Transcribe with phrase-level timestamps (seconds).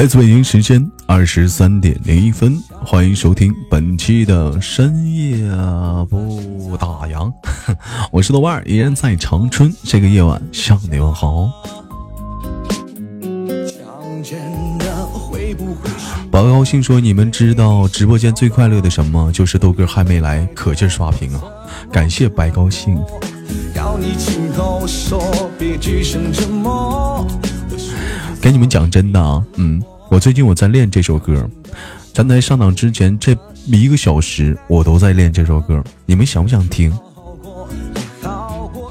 [0.00, 5.46] 来自北京时间二十三点零一分，欢迎收听本期的深夜
[6.08, 7.30] 不打烊。
[8.10, 11.50] 我是豆瓣儿，依然在长春这个夜晚向你问好。
[16.30, 19.30] 宝高兴说：“你们知道直播间最快乐的什么？
[19.32, 21.42] 就是豆哥还没来，可劲刷屏啊！
[21.92, 22.98] 感谢白高兴。”
[28.40, 31.48] 给你们讲真的啊，嗯，我最近我在练这首歌，
[32.12, 36.92] 咱在上档之前这一个小时我都在练这首歌，你们想不想听？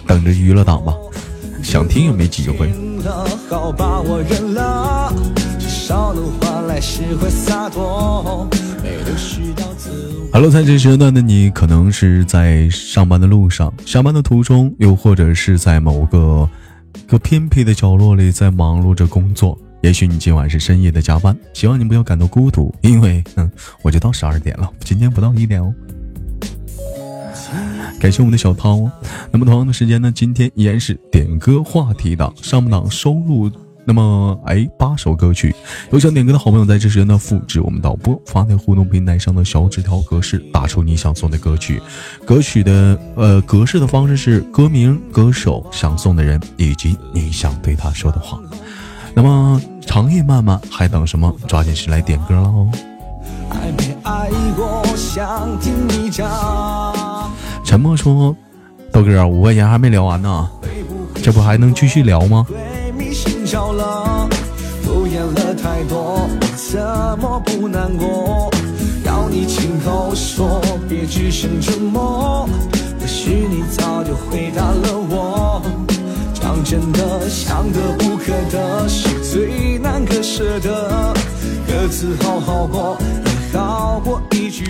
[0.08, 0.94] 等着娱乐档吧，
[1.62, 2.72] 想听也没机会。
[10.32, 16.50] Hello，在这时段的你，可能是在上班的路上、上班的途中，又或者是在某个。
[17.08, 19.58] 个偏僻的角落里，在忙碌着工作。
[19.82, 23.50] 也许你今晚是深夜的加班，希望你不要感到孤独，因为， 嗯，
[23.82, 25.74] 我就到十二点了，今天不到一点哦。
[28.00, 28.90] 感谢我们的小涛。
[29.32, 33.52] 那么同样的时间呢，今天依然是点歌话题档，上不档收录。
[33.86, 35.56] 那么，哎，八首歌曲，
[35.92, 41.82] 有想点歌的好朋友在这时间呢，复制我们导播发在互动平台上的小纸条格式，打出你想送的歌曲。
[42.24, 48.40] 歌曲的呃 格式的方式是歌名、歌手、想送的人以及你想对他说的话。
[49.22, 51.30] 那么长夜漫漫，还等什么？
[51.46, 52.70] 抓紧时间来点歌喽！
[57.66, 58.34] 沉默说
[58.94, 60.50] ：“豆哥，五块钱还没聊完呢，
[61.22, 62.48] 这不还能继续聊吗？”
[63.46, 64.26] 笑了，
[64.84, 66.26] 敷衍了太多，
[66.56, 66.80] 怎
[67.20, 68.50] 么不难过？
[69.04, 72.48] 要你亲口说，别只剩沉默。
[72.98, 75.62] 或许你早就回答了我。
[76.50, 81.14] 讲真的，想得不可得，是最难割舍的。
[81.68, 82.98] 各自好好过，
[83.54, 84.66] 也好过一句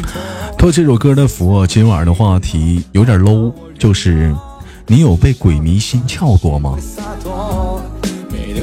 [0.58, 4.36] 托这首歌的福，今晚的话题有点 low，就是
[4.88, 6.78] 你有被鬼迷心窍过吗？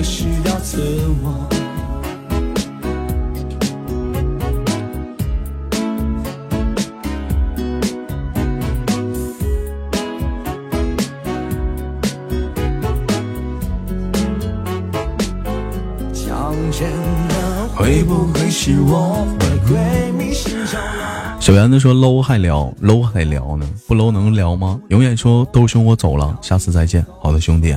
[0.03, 0.79] 需要自
[1.25, 1.56] 我。
[17.77, 19.27] 会不会是我
[19.69, 21.37] 鬼迷心窍了？
[21.39, 27.77] 小圆子说：“low 还聊，low 还聊呢，不 low 能聊吗？”永远说：“豆兄，我走了，下次再见。”好的，兄弟。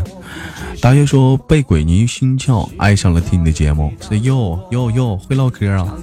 [0.81, 5.93] 大约说被鬼迷心窍，爱上了听你的节目，所以又又又会唠嗑啊。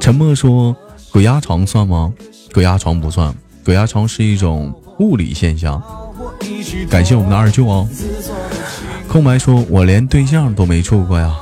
[0.00, 0.74] 沉默说
[1.12, 2.12] 鬼压床算吗？
[2.52, 3.32] 鬼压床不算，
[3.64, 5.80] 鬼压床是一种物理现象。
[6.90, 7.88] 感谢我们的二舅哦。
[9.06, 11.32] 空白说，我连对象都没处过呀。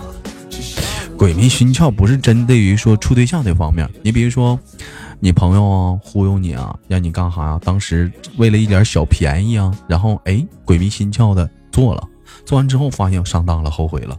[1.17, 4.59] 鬼迷心窍不是针对于说处对象这方面，你比如说
[5.21, 7.61] 你朋友啊忽悠你啊，让你干啥呀？
[7.65, 11.49] 当时为了一点小便宜啊，然后哎鬼迷心窍的。
[11.73, 12.09] 做了，
[12.47, 14.17] 做完之后发现上当了，后悔了。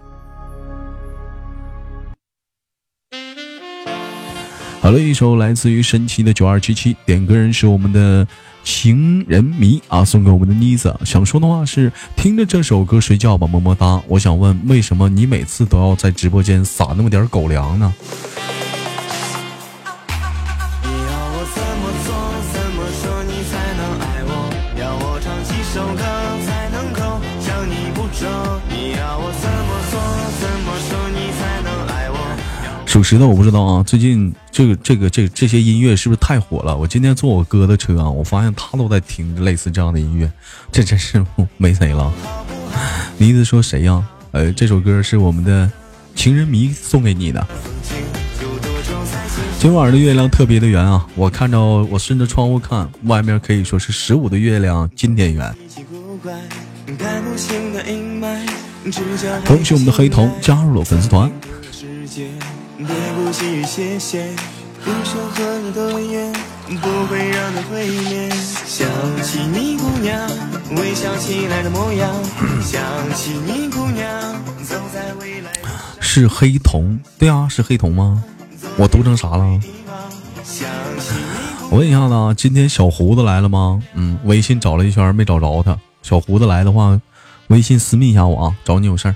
[4.81, 8.27] 好了，一首来自于神奇的九二七七，点歌人是我们的
[8.65, 10.93] 情人迷啊，送给我们的妮子。
[11.05, 14.01] 想说的话是：听着这首歌睡觉吧，么么哒。
[14.07, 17.93] 我想问，为什么你每次都要在直播间撒那么点狗粮呢？
[32.95, 33.83] 属实的，我不知道啊。
[33.83, 36.77] 最近这个、这个、这这些音乐是不是太火了？
[36.77, 40.31] 我今天坐我哥的车啊，我发现他都在听类似这样的音乐，
[40.71, 41.21] 这真是
[41.57, 42.09] 没谁了。
[43.17, 44.01] 你意思说谁呀？
[44.31, 45.69] 呃，这首歌是我们的
[46.15, 47.45] 情人迷送给你的。
[49.59, 51.05] 今晚的月亮特别的圆啊！
[51.15, 55.53] 我看着我顺着窗户看，外面可以说是十五的月亮，今天圆。
[59.45, 61.29] 恭喜我们的黑瞳加入了粉丝团。
[62.77, 62.85] 对
[63.15, 64.35] 不起，谢谢。
[64.83, 66.33] 不说和你的言，
[66.81, 68.29] 不会让你会面。
[68.31, 68.87] 想
[69.23, 70.29] 起你姑娘，
[70.77, 72.11] 微笑起来的模样。
[72.61, 72.81] 想
[73.15, 74.33] 起你姑娘，
[74.63, 75.51] 走在未来。
[75.99, 78.23] 是黑瞳，对啊，是黑瞳吗？
[78.77, 79.59] 我读成啥了？
[81.71, 83.81] 我问一下子啊，今天小胡子来了吗？
[83.95, 85.77] 嗯，微信找了一圈没找着他。
[86.03, 86.99] 小胡子来的话，
[87.47, 89.15] 微信私密一下我啊，找你有事儿。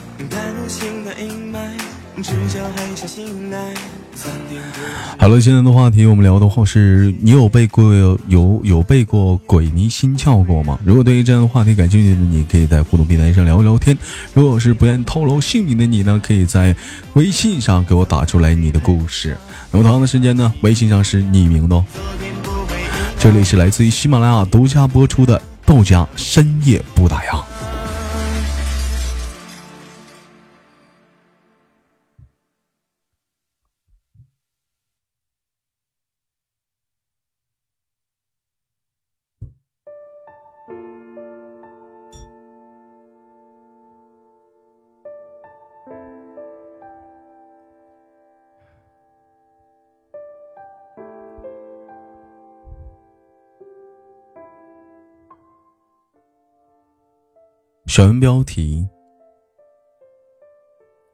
[5.17, 7.93] 好了，现在的话题我们聊的话是你有被过
[8.27, 10.79] 有有被过鬼迷心窍过吗？
[10.85, 13.95] 如果对于这样的话题感兴趣的，你可以在互动平台上聊一聊天；
[14.33, 16.75] 如果是不愿透露姓名的你呢，可以在
[17.13, 19.37] 微信上给我打出来你的故事。
[19.71, 21.85] 那么同样的时间呢，微信上是匿名的哦。
[23.19, 27.50] 这里是来自于喜马拉雅独家播出的豆家深夜不打烊。
[57.91, 58.87] 选文标题：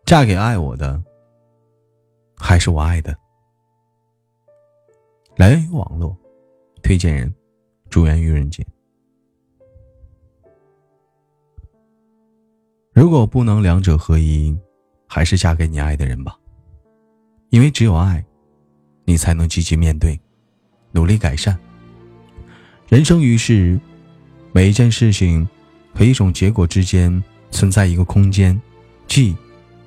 [0.06, 1.04] 嫁给爱我的，
[2.36, 3.18] 还是我爱的？
[5.36, 6.16] 来源于网络，
[6.84, 7.34] 推荐人：
[7.90, 8.64] 祝愿愚人节。
[12.94, 14.56] 如果不能两者合一，
[15.08, 16.38] 还是嫁给你爱的人吧。
[17.50, 18.24] 因为只有爱，
[19.04, 20.16] 你才能积极面对，
[20.92, 21.58] 努力改善。
[22.88, 23.80] 人生于世，
[24.52, 25.50] 每一件事情。
[25.98, 28.62] 和一种结果之间存在一个空间，
[29.08, 29.36] 即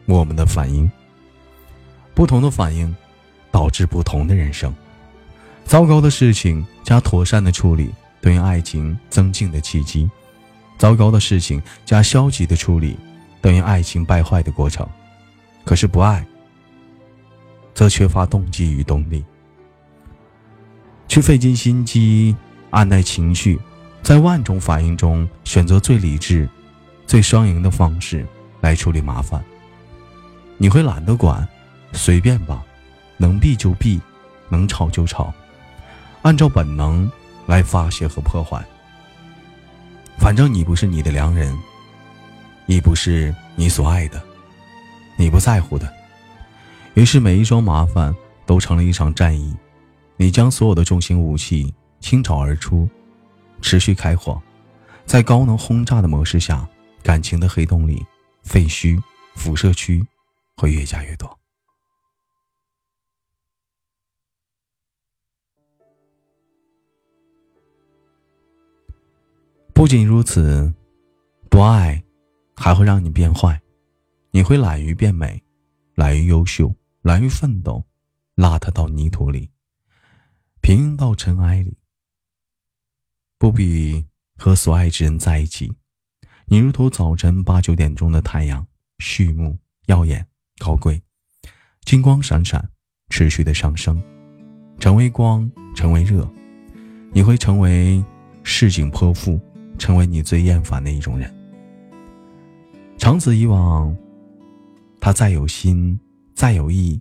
[0.07, 0.91] 我们的反应。
[2.15, 2.93] 不同的反应，
[3.53, 4.75] 导致不同的人生。
[5.65, 10.11] 糟糕的事情加妥善的处理，等于爱情增进的契机；
[10.77, 12.99] 糟糕的事情加消极的处理，
[13.41, 14.85] 等于爱情败坏的过程。
[15.65, 16.27] 可是不爱，
[17.73, 19.25] 则缺乏动机与动力，
[21.07, 22.35] 去费尽心机
[22.71, 23.61] 按耐情绪。
[24.02, 26.49] 在万种反应中选择最理智、
[27.06, 28.26] 最双赢的方式
[28.61, 29.43] 来处理麻烦，
[30.58, 31.47] 你会懒得管，
[31.93, 32.64] 随便吧，
[33.17, 34.00] 能避就避，
[34.49, 35.32] 能吵就吵，
[36.23, 37.11] 按照本能
[37.47, 38.64] 来发泄和破坏。
[40.19, 41.56] 反正你不是你的良人，
[42.67, 44.20] 你不是你所爱的，
[45.17, 45.91] 你不在乎的。
[46.94, 48.14] 于是每一桩麻烦
[48.44, 49.55] 都成了一场战役，
[50.16, 52.88] 你将所有的重型武器倾巢而出。
[53.61, 54.40] 持续开火，
[55.05, 56.69] 在高能轰炸的模式下，
[57.02, 58.05] 感情的黑洞里，
[58.43, 59.00] 废墟、
[59.35, 60.05] 辐射区
[60.57, 61.38] 会越加越多。
[69.73, 70.75] 不仅如此，
[71.49, 72.02] 不爱
[72.55, 73.59] 还会让你变坏，
[74.31, 75.43] 你会懒于变美，
[75.95, 77.83] 懒于优秀，懒于奋斗，
[78.37, 79.50] 邋遢到泥土里，
[80.61, 81.80] 平庸到尘埃里。
[83.40, 84.04] 不必
[84.37, 85.73] 和所爱之人在一起，
[86.44, 88.66] 你如同早晨八九点钟的太阳，
[88.99, 89.56] 旭目
[89.87, 90.26] 耀眼
[90.59, 91.00] 高贵，
[91.87, 92.62] 金光闪闪，
[93.09, 93.99] 持续的上升，
[94.78, 96.30] 成为光，成为热，
[97.12, 98.04] 你会成为
[98.42, 99.40] 市井泼妇，
[99.78, 101.35] 成为你最厌烦的一种人。
[102.99, 103.97] 长此以往，
[105.00, 105.99] 他再有心，
[106.35, 107.00] 再有意，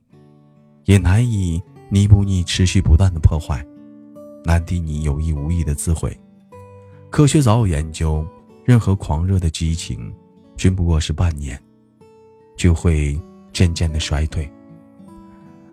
[0.85, 3.61] 也难以弥补你持续不断的破坏，
[4.45, 6.17] 难抵你有意无意的自毁。
[7.09, 8.25] 科学早有研究，
[8.63, 10.13] 任何狂热的激情，
[10.55, 11.59] 均不过是半年，
[12.55, 13.19] 就会
[13.51, 14.49] 渐渐的衰退。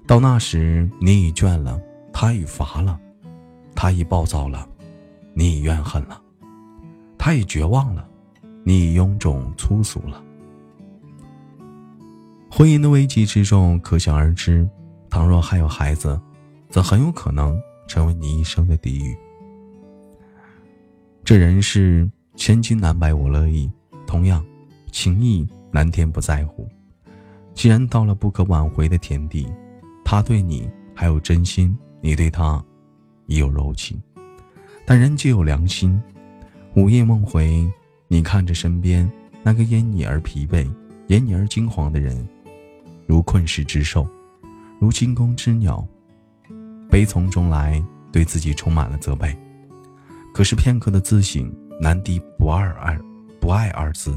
[0.07, 1.81] 到那时，你已倦了，
[2.12, 2.99] 他已乏了；
[3.75, 4.66] 他已暴躁了，
[5.35, 6.19] 你已怨恨了；
[7.19, 8.09] 他已绝望了，
[8.64, 10.23] 你已臃肿粗俗了。
[12.50, 14.66] 婚姻的危机之中，可想而知。
[15.11, 16.19] 倘若还有孩子，
[16.71, 19.16] 则很有可能成为你一生的地狱。
[21.26, 23.68] 这人世千金难买我乐意，
[24.06, 24.47] 同样，
[24.92, 26.68] 情义难填不在乎。
[27.52, 29.45] 既然到了不可挽回的田地，
[30.04, 32.64] 他对你还有真心，你对他
[33.26, 34.00] 已有柔情，
[34.87, 36.00] 但人皆有良心。
[36.76, 37.68] 午夜梦回，
[38.06, 39.11] 你看着身边
[39.42, 40.64] 那个因你而疲惫、
[41.09, 42.25] 因你而惊惶的人，
[43.04, 44.09] 如困世之兽，
[44.78, 45.85] 如惊弓之鸟，
[46.88, 49.37] 悲从中来，对自己充满了责备。
[50.37, 51.50] 可是片刻的自省
[51.81, 53.00] 难敌不二二
[53.40, 54.14] 不爱二字，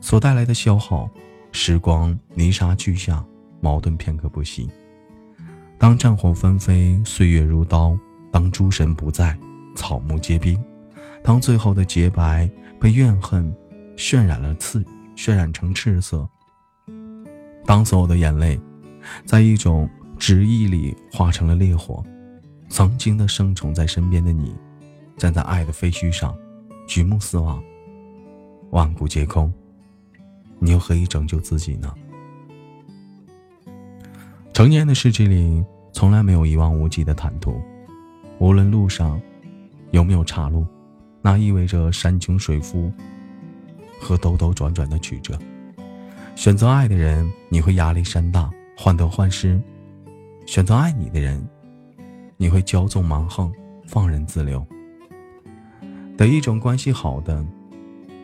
[0.00, 1.10] 所带来的消耗。
[1.50, 3.24] 时光泥沙俱下，
[3.60, 4.70] 矛盾片刻不息。
[5.78, 7.98] 当战火纷飞，岁月如刀；
[8.30, 9.36] 当诸神不在，
[9.74, 10.56] 草木皆兵；
[11.24, 12.48] 当最后的洁白
[12.80, 13.52] 被怨恨
[13.96, 14.84] 渲染了刺，
[15.16, 16.24] 渲染成赤色；
[17.66, 18.60] 当所有的眼泪，
[19.26, 22.00] 在一种执意里化成了烈火。
[22.68, 24.54] 曾经的生宠在身边的你，
[25.16, 26.36] 站在爱的废墟上，
[26.86, 27.62] 举目四望，
[28.70, 29.52] 万古皆空。
[30.58, 31.92] 你又何以拯救自己呢？
[34.52, 37.60] 成年人的世界里，从来没有一望无际的坦途。
[38.38, 39.20] 无论路上
[39.90, 40.66] 有没有岔路，
[41.20, 42.92] 那意味着山穷水复
[44.00, 45.38] 和兜兜转转的曲折。
[46.34, 49.60] 选择爱的人，你会压力山大，患得患失；
[50.46, 51.46] 选择爱你的人，
[52.36, 53.52] 你会骄纵蛮横，
[53.86, 54.66] 放任自流。
[56.22, 57.44] 得一种关系好的，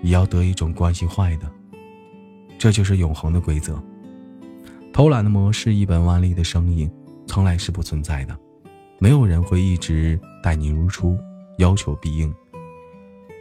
[0.02, 1.50] 也要得一种关系坏的。
[2.56, 3.82] 这就是永恒的规则。
[4.92, 6.88] 偷懒的模式，一本万利的生意，
[7.26, 8.38] 从来是不存在的。
[9.00, 11.18] 没有人会一直待你如初，
[11.58, 12.32] 要求必应，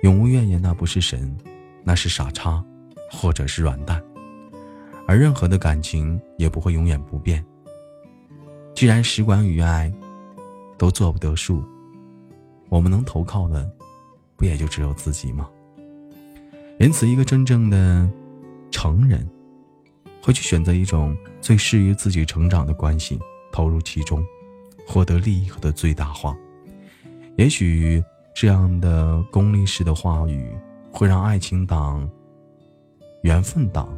[0.01, 0.59] 永无怨言。
[0.59, 1.37] 那不是神，
[1.83, 2.65] 那是傻叉，
[3.11, 4.03] 或者是软蛋。
[5.05, 7.45] 而任何的感情也不会永远不变。
[8.73, 9.93] 既然时光与爱
[10.79, 11.63] 都做不得数，
[12.69, 13.71] 我们能投靠的，
[14.37, 15.49] 不也就只有自己吗？
[16.79, 18.09] 因此，一个真正的……
[18.69, 19.27] 成人
[20.21, 23.17] 会去选择一种最适于自己成长的关系，
[23.49, 24.23] 投入其中，
[24.85, 26.37] 获得利益的最大化。
[27.37, 28.03] 也许
[28.35, 30.53] 这样的功利式的话语
[30.91, 32.07] 会让爱情党、
[33.23, 33.97] 缘分党、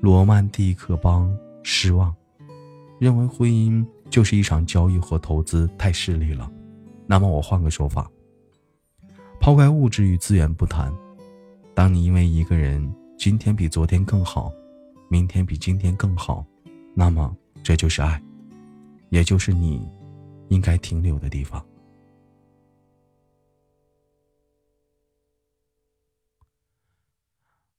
[0.00, 2.12] 罗曼蒂克帮失望，
[2.98, 6.50] 认为婚姻就是一场交易或投资，太势利了。
[7.06, 8.10] 那么我换个说法，
[9.40, 10.92] 抛开物质与资源不谈。
[11.74, 14.52] 当你因为一个人今天比昨天更好，
[15.08, 16.44] 明天比今天更好，
[16.94, 18.22] 那么这就是爱，
[19.10, 19.88] 也就是你
[20.48, 21.64] 应该停留的地方。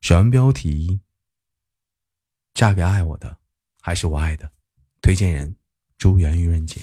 [0.01, 0.99] 选完标题，
[2.53, 3.37] 嫁给爱我的，
[3.81, 4.51] 还是我爱的？
[5.01, 5.55] 推荐人：
[5.97, 6.81] 朱媛玉润姐。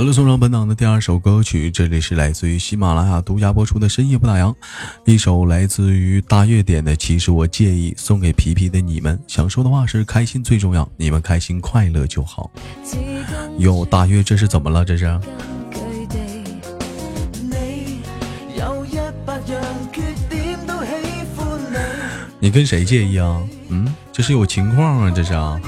[0.00, 4.50] 好了，送上本档的第二首歌曲，这里是来自于喜马拉雅独家播出的《深夜不打烊》，
[5.04, 9.20] 一首来自于大月点的《其实我介意》，送给皮皮的你们。
[9.26, 12.50] 想说的话是：开心最重要，你们开心快乐就好。
[13.58, 14.86] 哟，大月这是怎么了？
[14.86, 15.20] 这是？
[22.38, 23.38] 你跟谁介意啊？
[23.68, 25.60] 嗯，这是有情况啊，这是啊。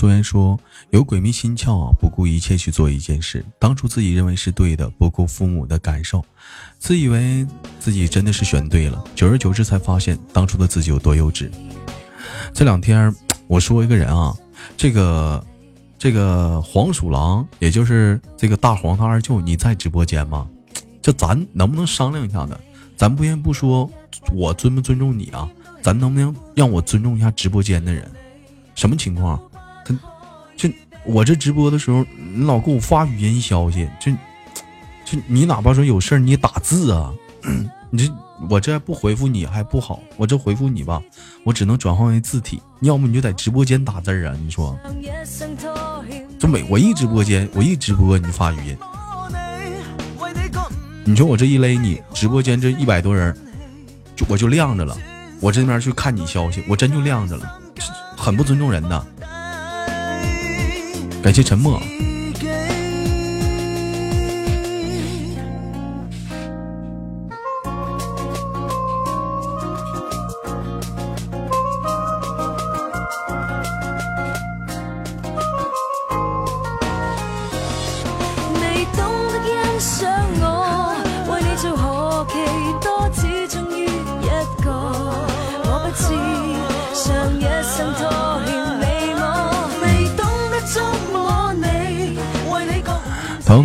[0.00, 6.24] 苏然说有鬼迷心窍啊，不顾一切去做一件事，当初自己认为是对的，不顾父母的感受，
[6.78, 7.46] 自以为
[7.78, 11.50] 自己真的是选对了，久而久之才发现当初的自己有多幼稚。
[12.54, 13.14] 这两天
[13.46, 14.34] 我说一个人啊，
[14.74, 15.44] 这个
[15.98, 20.48] 这个黄鼠狼，也就是这个大黄他二舅，你在直播间吗？
[21.02, 22.58] 这咱能不能商量一下子？
[22.96, 23.86] 咱不先不说
[24.32, 25.46] 我尊不尊重你啊，
[25.82, 28.10] 咱能不能让我尊重一下直播间的人？
[28.74, 29.38] 什么情况？
[30.60, 30.68] 就
[31.04, 34.12] 我这直播的时候，你老给我发语音消息，就，
[35.06, 37.14] 就你哪怕说有事儿，你打字啊，
[37.88, 38.12] 你这
[38.50, 41.02] 我这不回复你还不好，我这回复你吧，
[41.44, 44.78] 我只能转换为字体，要么你就在直播间打字啊，你说？
[46.38, 48.76] 就每我一直播间，我一直播你发语音，
[51.04, 53.34] 你说我这一勒你直播间这一百多人，
[54.14, 54.94] 就我就亮着了，
[55.40, 57.58] 我这边去看你消息，我真就亮着了，
[58.14, 59.02] 很不尊重人呐。
[61.22, 61.80] 感谢沉默。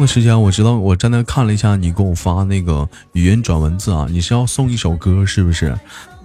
[0.05, 5.77] 时间，我知道我在那看了一下你给我发那个语音转文字啊，你是要送一首歌是不是？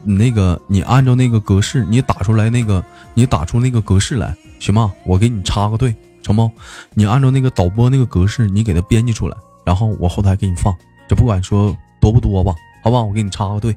[0.03, 2.83] 你那个你按照那个格式，你打出来那个，
[3.15, 4.93] 你打出那个格式来行吗？
[5.05, 6.51] 我给你插个队成不？
[6.95, 10.75] 你按照那个导播那个格式，你给他编辑出来，然后我后台给你放，
[11.09, 13.03] 这不管说多不多吧，好吧？
[13.03, 13.77] 我给你插个队。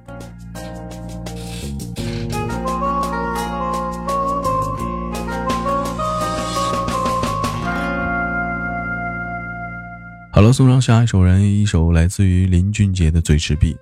[10.36, 13.78] 好了，送上下一首人，一首来自于林俊杰的《嘴赤壁》。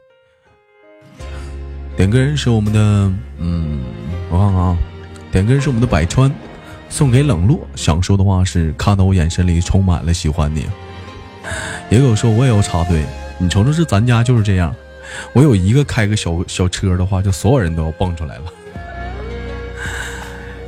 [1.95, 2.79] 点歌人是我们的，
[3.37, 3.79] 嗯，
[4.29, 4.77] 我看看啊，
[5.31, 6.29] 点歌人是我们的百川，
[6.89, 7.65] 送给冷落。
[7.73, 10.65] 想说的话是，看到我眼神里充满了喜欢你。
[11.89, 13.05] 也有说我也要插队，
[13.37, 14.75] 你瞅瞅，这咱家就是这样，
[15.31, 18.53] 我有一个开个小小车的话，就所有人都要蹦出来了。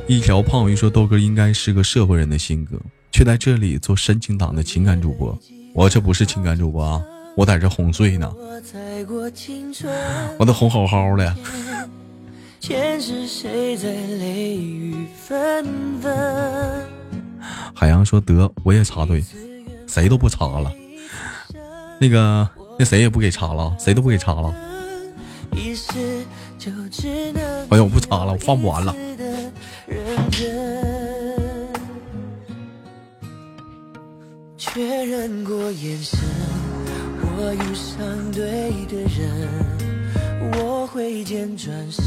[0.06, 2.80] 一条胖鱼说豆哥应该是个社会人的性格，
[3.12, 5.38] 却在这里做深情党的情感主播。
[5.74, 7.02] 我这不是情感主播啊，
[7.36, 8.32] 我在这哄睡呢，
[10.38, 11.34] 我都哄好好的。
[17.74, 19.24] 海洋说得，我也插队，
[19.88, 20.72] 谁都不插了。
[22.00, 24.54] 那个，那谁也不给插了，谁都不给插了。
[25.50, 25.58] 哎
[27.76, 28.94] 呀，我不插了，我放不完了。
[34.74, 36.18] 确认过眼神，
[37.22, 39.48] 我遇上对的人，
[40.50, 42.04] 我挥剑转身，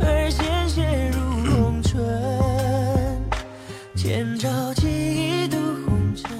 [0.00, 1.20] 而鲜血如
[1.52, 2.00] 红唇。
[3.94, 6.30] 千朝记忆渡红尘。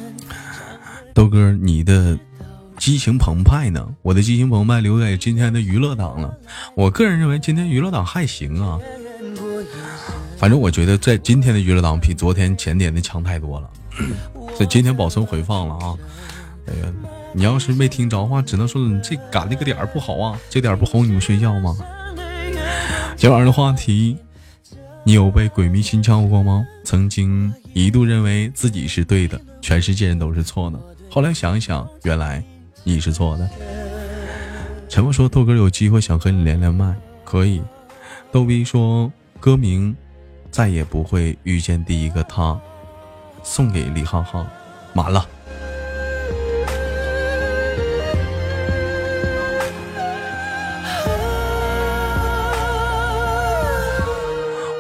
[1.13, 2.19] 豆哥，你的
[2.79, 3.87] 激情澎湃呢？
[4.01, 6.35] 我的激情澎湃留给今天的娱乐党了。
[6.75, 8.79] 我个人认为今天娱乐党还行啊，
[10.39, 13.69] 反正我觉得在今天的娱乐党比昨天前天的强太多了。
[14.59, 15.95] 这今天保存回放了啊！
[16.67, 16.93] 哎呀，
[17.33, 21.77] 你要是没听着的话，只能说你这赶那个点儿不好啊，这点儿不哄你们睡觉吗？
[23.17, 24.17] 今晚的话题，
[25.05, 26.67] 你有被鬼迷心窍过吗？
[26.85, 30.79] 曾经一度认为自己是对的，全世界人都是错的，
[31.11, 32.43] 后来想一想，原来
[32.85, 33.49] 你是错的。
[34.89, 37.63] 陈默说：“豆哥有机会想和你连连麦，可以。”
[38.33, 39.95] 逗逼说：“歌名
[40.51, 42.59] 再也不会遇见第一个他。”
[43.43, 44.47] 送给李浩浩，
[44.93, 45.27] 满了。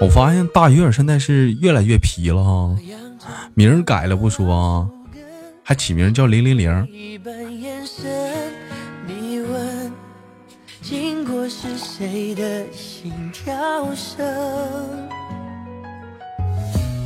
[0.01, 2.77] 我发现大鱼儿现在是越来越皮了哈，
[3.55, 4.88] 名儿改了不说，
[5.64, 6.88] 还起名叫零零零。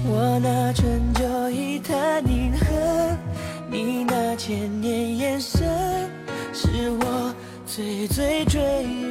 [0.04, 3.16] 我那春秋一叹宁恨，
[3.70, 5.62] 你那千年眼神，
[6.52, 7.32] 是我
[7.64, 8.60] 最最坠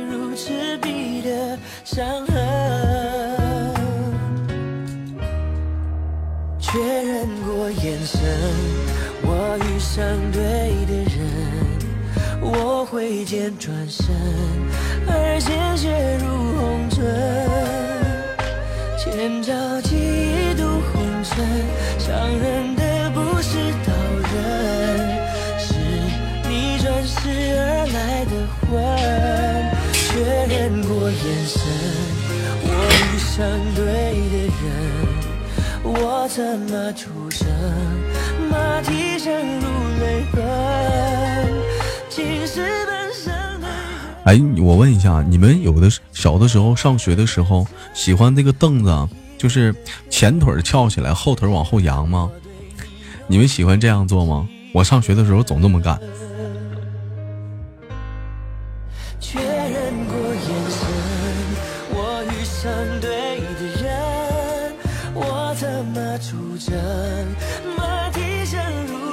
[0.09, 2.35] 入赤壁的伤痕。
[6.59, 8.19] 确认过眼神，
[9.23, 10.41] 我遇上对
[10.87, 11.19] 的人，
[12.41, 14.13] 我挥剑转身，
[15.07, 16.27] 而鲜血如
[16.59, 16.99] 红唇。
[18.97, 19.51] 千朝
[19.81, 19.90] 记
[21.41, 21.49] 红
[21.97, 23.91] 尘，伤人的不是刀
[24.31, 24.37] 刃，
[25.57, 25.73] 是
[26.47, 27.17] 你转世
[27.57, 28.31] 而来的
[28.67, 28.69] 魂。
[29.93, 30.09] 确
[30.47, 31.61] 认过眼神，
[32.63, 33.33] 我遇上
[33.75, 33.81] 对
[34.29, 34.63] 的人，
[35.83, 37.47] 我策马出征，
[38.49, 39.65] 马蹄声如
[39.99, 40.39] 泪痕，
[42.09, 42.91] 青石板。
[44.23, 49.09] 哎，我问一下，你们有的小的时候上学的时候，喜欢这个凳子，
[49.41, 49.73] 就是
[50.07, 52.29] 前腿翘起来后腿往后扬吗？
[53.25, 54.47] 你们喜欢这样做吗？
[54.71, 55.99] 我上学的时候总这么干。
[59.19, 60.87] 确认过眼神
[61.89, 64.75] 我遇上对的人
[65.15, 66.71] 我策马出征？
[67.75, 69.10] 马蹄声如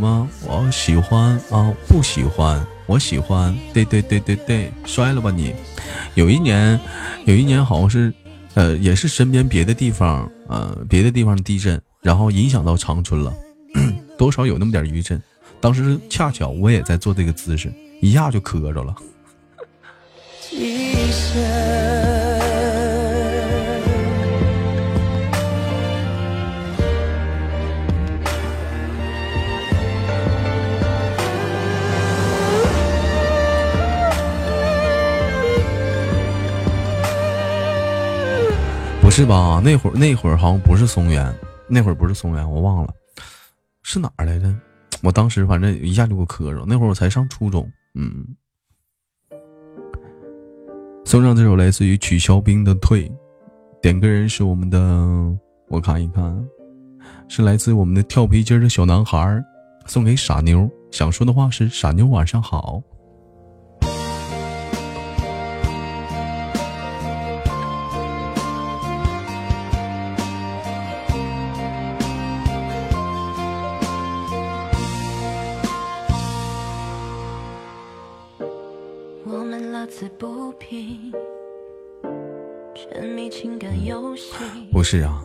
[0.00, 0.28] 么？
[0.46, 3.56] 我喜欢啊，不喜欢，我喜欢。
[3.74, 5.54] 对对对对对，摔了吧你！
[6.14, 6.80] 有一年，
[7.26, 8.12] 有一年好像是，
[8.54, 13.32] 呃，也是身边别的地方，呃，别的地方的地震，然后影响到长春了，
[14.16, 15.20] 多少有那么点余震。
[15.60, 18.96] 当时恰巧我也在做这个姿势，一下就磕着了。
[39.20, 39.60] 是吧？
[39.62, 41.30] 那会儿那会儿好像不是松原，
[41.68, 42.94] 那会儿不是松原，我忘了
[43.82, 44.50] 是哪儿来着。
[45.02, 47.70] 我当时反正一下就给我磕着，那会儿我才上初中。
[47.94, 48.26] 嗯，
[51.04, 53.06] 送上这首来自于曲肖兵的《退》，
[53.82, 54.78] 点歌人是我们的，
[55.68, 56.48] 我看一看，
[57.28, 59.38] 是来自我们的跳皮筋的小男孩，
[59.84, 60.66] 送给傻妞。
[60.90, 62.82] 想说的话是：傻妞晚上好。
[84.90, 85.22] 是啊，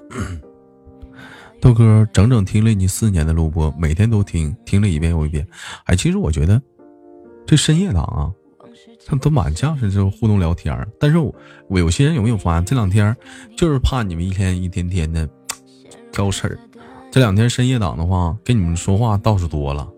[1.60, 5.44] 豆哥整整听了你四年的录播，每天都听，听了一遍又一遍。
[5.86, 6.62] 哎，其实我觉得
[7.48, 8.30] 这深夜档啊，
[9.08, 10.88] 他都蛮像是这种互动聊天。
[11.00, 11.34] 但是我
[11.68, 13.18] 我有些人有没有发现，这两天
[13.58, 15.28] 就是怕你们一天一天天的
[16.12, 16.60] 挑事儿。
[17.12, 19.90] 这两天深夜档的话，跟你们说话倒是多了，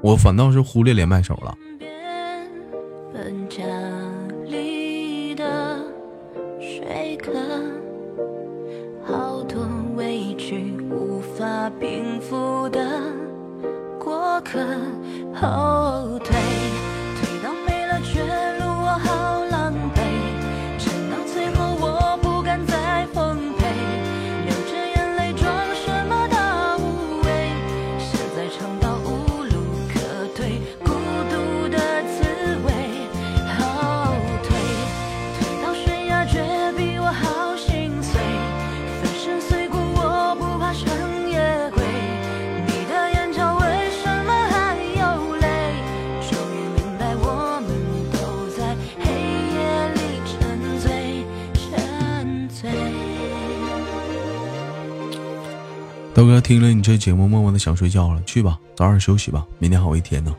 [0.00, 1.56] 我反倒是忽略连麦手了。
[14.52, 16.11] 过
[56.22, 58.22] 豆哥听了你这节目，默默的想睡觉了。
[58.24, 60.32] 去吧，早点休息吧，明天好一天呢。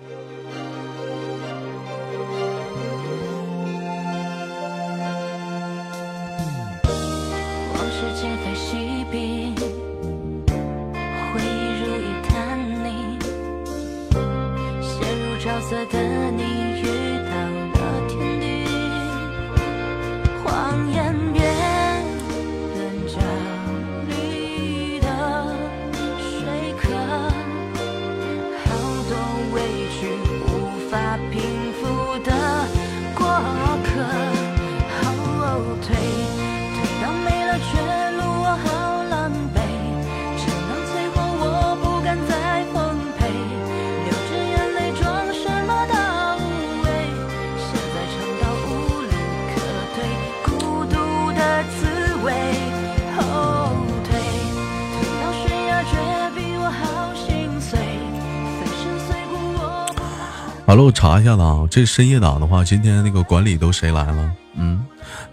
[60.74, 64.32] 好了，我查一下子啊，这深夜档的话，今天那个管理都谁来了？
[64.56, 64.84] 嗯，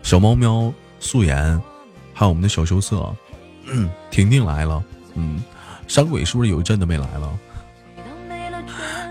[0.02, 1.58] 小猫喵、素颜，
[2.12, 3.10] 还有我们的小羞涩，
[4.10, 4.84] 婷婷来了。
[5.14, 5.42] 嗯，
[5.88, 7.32] 山鬼是不是有一阵子没来了？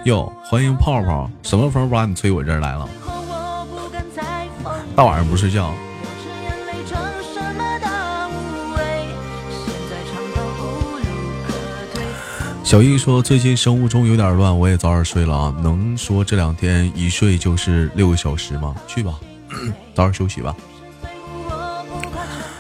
[0.05, 2.87] 哟，欢迎泡泡，什么风把你吹我这儿来了？
[4.95, 5.73] 大晚上不睡觉。
[12.69, 15.55] 小易说：“最近生物钟有点乱，我也早点睡了啊。
[15.63, 18.75] 能说这两天一睡就是六个小时吗？
[18.85, 19.19] 去吧，
[19.95, 20.55] 早点休息吧。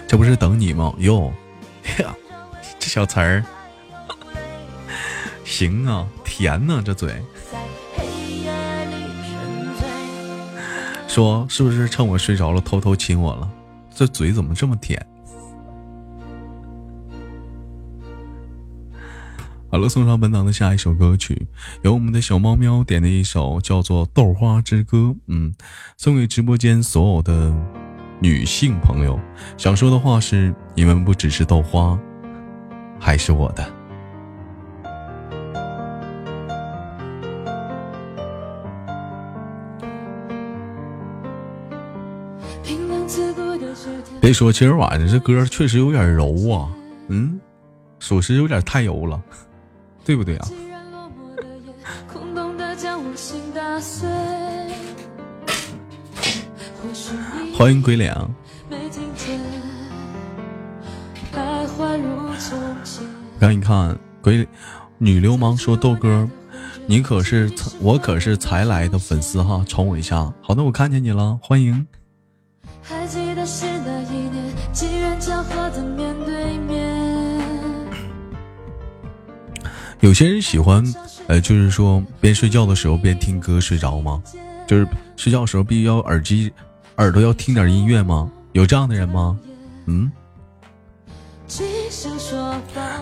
[0.07, 0.91] 这不是等你吗？
[0.97, 1.31] 哟，
[2.79, 3.45] 这小词儿，
[5.45, 7.21] 行啊，甜呢，这嘴。
[11.07, 13.47] 说是不是趁我睡着了偷偷亲我了？
[13.93, 14.99] 这嘴怎么这么甜？”
[19.71, 21.47] 好了，送上本档的下一首歌曲，
[21.83, 25.53] 由我们的小猫喵点的一首叫做《豆花之歌》，嗯，
[25.95, 27.53] 送给直播间所有的
[28.19, 29.19] 女性朋友。
[29.57, 31.97] 想说的话是：你们不只是豆花，
[32.99, 33.63] 还是我的。
[44.19, 46.69] 别说，今儿晚上这歌确实有点柔啊，
[47.09, 47.39] 嗯，
[47.99, 49.21] 属实有点太柔了。
[50.03, 50.47] 对不对啊？
[57.55, 58.15] 欢迎鬼脸。
[63.39, 64.47] 赶紧看鬼
[64.97, 66.27] 女流氓说豆哥，
[66.85, 70.33] 你可是我可是才来的粉丝哈，宠我一下。
[70.41, 71.87] 好的，我看见你了，欢迎。
[80.01, 80.83] 有些人喜欢，
[81.27, 84.21] 呃，就是说边睡觉的时候边听歌睡着吗？
[84.65, 86.51] 就是睡觉的时候必须要耳机，
[86.97, 88.31] 耳朵要听点音乐吗？
[88.53, 89.37] 有这样的人吗？
[89.87, 90.09] 嗯，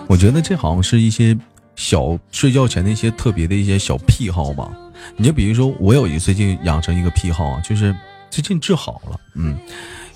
[0.08, 1.38] 我觉得这好像是一些
[1.76, 4.68] 小睡觉前的一些特别的一些小癖好吧。
[5.16, 7.94] 你就比如说，我有一最近养成一个癖好啊，就是
[8.28, 9.20] 最近治好了。
[9.36, 9.56] 嗯，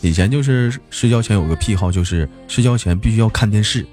[0.01, 3.87] 以前就是睡觉前有个癖好，就是睡觉前必须要看电视。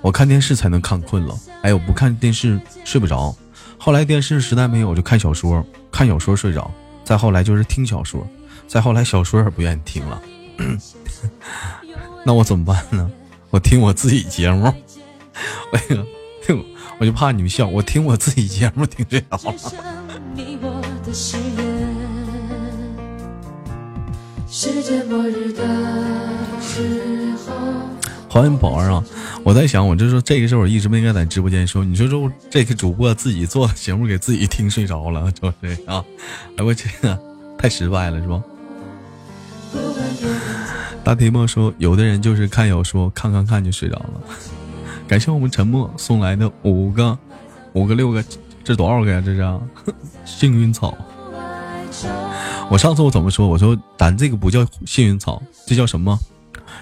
[0.00, 3.34] 我看电视才能看困了，哎，我不看电视睡不着。
[3.78, 6.70] 后来电视实在没有，我就看小说，看小说睡着。
[7.04, 8.26] 再后来就是听小说，
[8.68, 10.22] 再后来小说也不愿意听了。
[12.24, 13.10] 那我怎么办呢？
[13.50, 14.66] 我听我自己节目。
[15.72, 16.04] 哎呀，
[16.98, 19.54] 我就怕你们笑，我听我自己节目听睡着了。
[24.48, 25.66] 世界末日的
[26.60, 27.91] 时候。
[28.32, 29.04] 欢迎宝儿啊！
[29.44, 31.84] 我在想，我就说这个事儿，我一直没应该在直播间说。
[31.84, 36.02] 你说说，这个主播自己做节目给自己听睡着了，就是啊！
[36.56, 36.88] 哎我去，
[37.58, 38.42] 太失败了，是不？
[41.04, 44.22] 大提莫说，有的人就是看小说，看看看就睡着了。
[45.06, 47.18] 感谢我们沉默送来的五个、
[47.74, 48.24] 五个、六个，
[48.64, 49.22] 这多少个呀？
[49.22, 49.46] 这是
[50.24, 50.96] 幸运草。
[52.70, 53.46] 我上次我怎么说？
[53.46, 56.18] 我说咱这个不叫幸运草，这叫什么？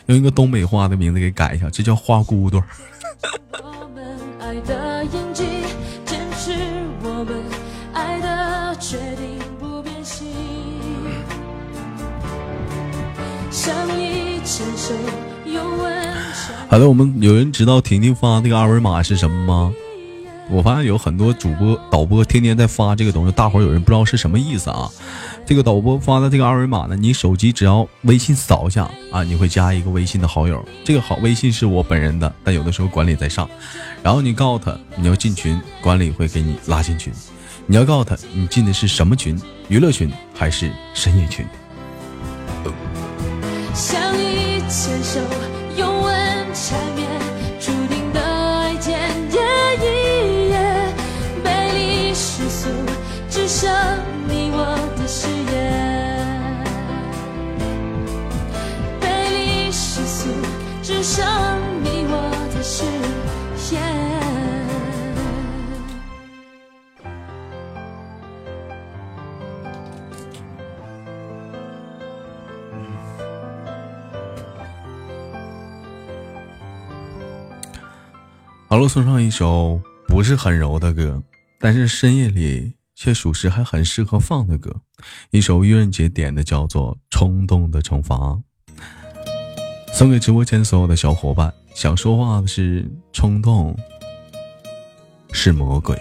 [0.06, 2.62] 用一个东北话的名字给改一下，这叫花骨朵。
[16.68, 19.72] 好的，我们有人知道婷婷发那个二维码是什么吗？
[20.50, 24.90] 我发现有很多主播导播天天在发这个东西，大伙有人不知道是什么意思啊？
[25.46, 30.64] 这个导播发的这个二维码呢，你手机只要微信扫一下啊，你会加一个微信的好友。
[30.84, 33.48] 这个好微信是我本人的，但有的时候管理在上。
[34.02, 37.12] 然后你告诉他你要进群，管理会给你拉进群。
[37.66, 41.46] 你要告诉他你进的是什么群，娱乐群还是深夜群。
[43.72, 45.20] 相依牵手，
[45.76, 46.02] 永
[46.52, 47.09] 缠绵
[53.60, 53.68] 上
[54.26, 54.64] 你我
[54.96, 56.64] 的誓言，
[58.98, 60.30] 背离世俗，
[60.82, 61.22] 只剩
[61.84, 62.86] 你我的誓
[63.74, 63.82] 言。
[78.66, 81.22] 好了，送上一首不是很柔的歌，
[81.58, 84.82] 但是深夜里却属实还很适合放的歌，
[85.30, 88.14] 一首愚人节点的，叫做《冲动的惩罚》，
[89.90, 91.50] 送给直播间所有的小伙伴。
[91.74, 93.74] 想说话的是冲动，
[95.32, 95.98] 是魔鬼。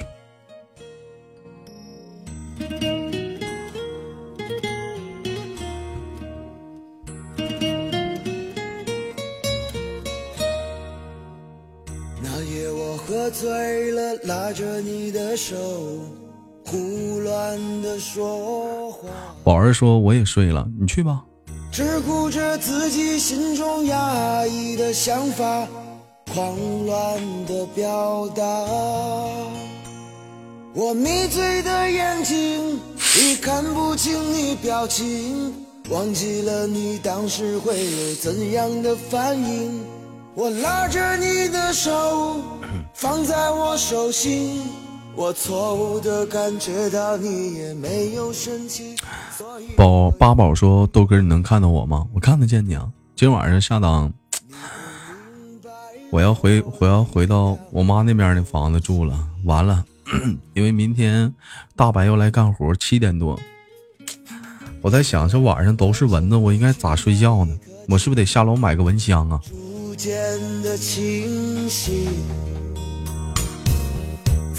[12.22, 15.56] 那夜我喝醉了，拉着你的手，
[16.70, 19.10] 胡乱的说话。
[19.44, 21.24] 宝儿说：“我也睡了，你去吧。”
[21.74, 25.68] 只顾着自己心中压抑的想法，
[26.32, 26.56] 狂
[26.86, 28.44] 乱的表达。
[30.76, 32.80] 我迷醉的眼睛
[33.20, 35.52] 已看不清你表情，
[35.90, 39.84] 忘记了你当时会有怎样的反应。
[40.36, 42.38] 我拉着你的手。
[42.94, 44.62] 放在我手心，
[45.20, 48.96] 我错误的感觉到你也没有生气。
[49.76, 52.08] 宝八宝说：“豆哥，你能看到我吗？
[52.14, 52.90] 我看得见你啊。
[53.18, 54.14] 今晚上下档，
[56.10, 59.28] 我要回，我要回到我妈那边的房子住了。
[59.44, 59.84] 完了，
[60.56, 61.36] 因为明天
[61.76, 63.38] 大白要来干活，七点多。
[64.82, 67.54] 我在想，这晚上都是蚊子，我应该咋睡觉呢？
[67.90, 69.42] 我是不是得下楼买个蚊香啊？”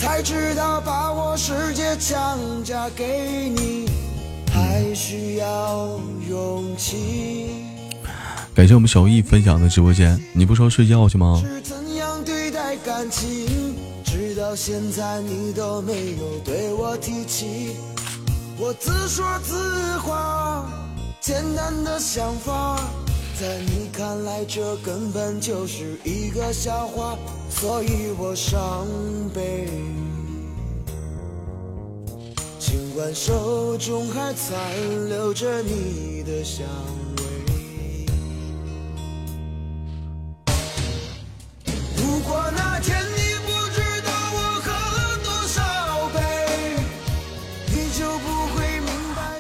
[0.01, 3.87] 才知道把我世界强加给你，
[4.51, 7.51] 还需要勇气。
[8.55, 10.19] 感谢我们小易分享的直播间。
[10.33, 17.77] 你不说睡觉去吗怎样对待感情直到现在你都没有对我提起？
[18.59, 20.67] 我自说自话，
[21.21, 22.81] 简单的想法，
[23.41, 27.17] 在你看来这根本就是一个笑话，
[27.49, 28.87] 所以我伤
[29.35, 29.67] 悲。
[32.59, 36.67] 尽管手中还残留着你的香
[37.17, 37.25] 味。
[41.97, 43.01] 如果那天。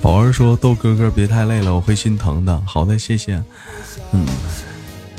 [0.03, 3.41] 宝儿说：“豆哥哥别太累了，我会心疼的。”好的，谢谢。
[4.12, 4.27] 嗯，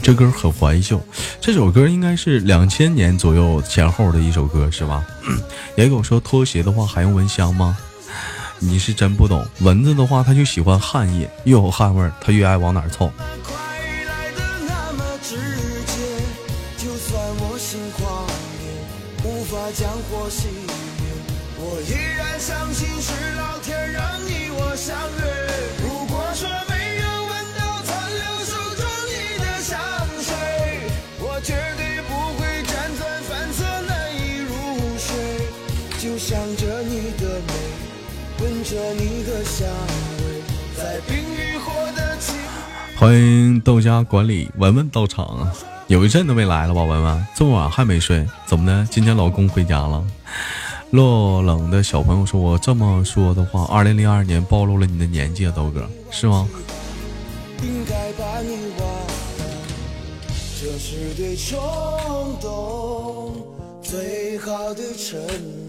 [0.02, 1.02] 这歌很怀旧，
[1.40, 5.06] 这首歌应该是两千年左右前后的一首歌，是吧？
[5.76, 7.78] 也给我说拖鞋的话还用闻香吗？
[8.60, 13.12] 你是真不懂，蚊子的话它就喜欢汗液，越有汗味儿，它越爱往哪儿凑。
[42.98, 45.52] 欢迎豆家管理文文到场啊，
[45.88, 46.84] 有一阵都没来了吧？
[46.84, 48.88] 文文这么晚还没睡，怎么的？
[48.92, 50.06] 今天老公回家了？
[50.92, 56.48] 落冷的小朋友说：“我这么说的话，二零零二年暴露了你的年纪啊，豆哥是吗？”
[60.60, 61.58] 这是对冲
[62.40, 63.48] 动
[63.82, 65.61] 最好的惩罚。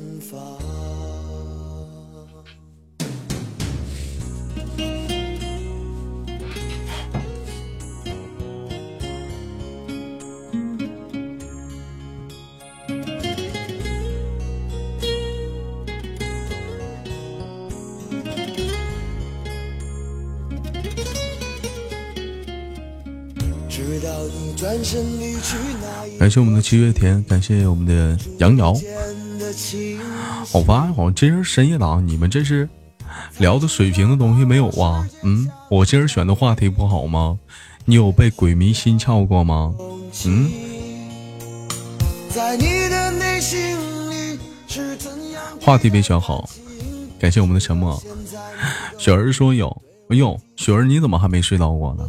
[24.63, 28.73] 感谢我们的七月天，感谢我们的杨瑶。
[30.53, 32.69] 我发现好像今儿深夜档，你们这是
[33.39, 35.05] 聊的水平的东西没有啊？
[35.25, 37.37] 嗯，我今儿选的话题不好吗？
[37.87, 39.75] 你有被鬼迷心窍过吗？
[40.27, 40.49] 嗯。
[45.61, 46.49] 话题没选好，
[47.19, 48.01] 感谢我们的沉默。
[48.97, 52.09] 雪儿说有，哎呦，雪儿你怎么还没睡到过呢？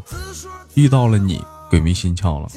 [0.76, 1.44] 遇到了你。
[1.74, 2.48] 鬼迷心窍了，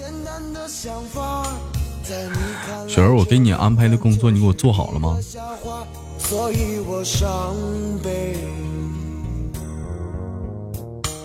[2.87, 5.16] 雪儿，我给你安排的工作，你给我做好了吗？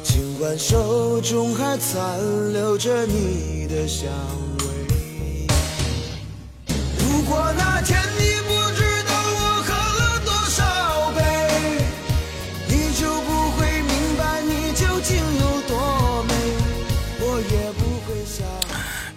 [0.03, 2.17] 尽管手中还残
[2.53, 4.09] 留着你的香
[4.59, 5.47] 味，
[6.97, 8.30] 如果那天你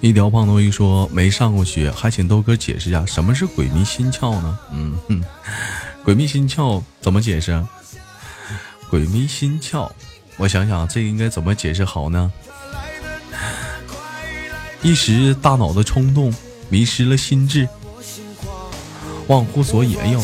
[0.05, 4.59] 一条胖头鱼说没上过学，还请豆哥解释一下什么是鬼迷心窍呢？
[4.71, 5.25] 嗯哼，
[6.05, 7.59] 鬼迷心窍怎么解释？
[8.91, 9.91] 鬼迷心窍，
[10.37, 12.31] 我想想这应该怎么解释好呢？
[14.83, 16.31] 一时大脑的冲动，
[16.69, 17.67] 迷失了心智，
[19.29, 19.97] 忘乎所以。
[19.97, 20.23] 哎呦。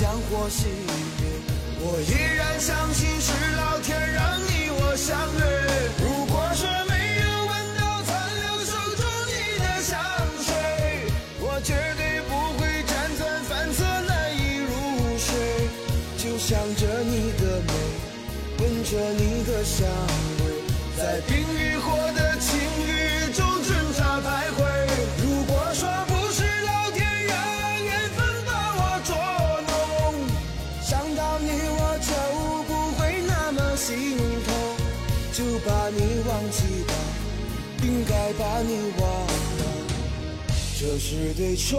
[41.02, 41.78] 是对冲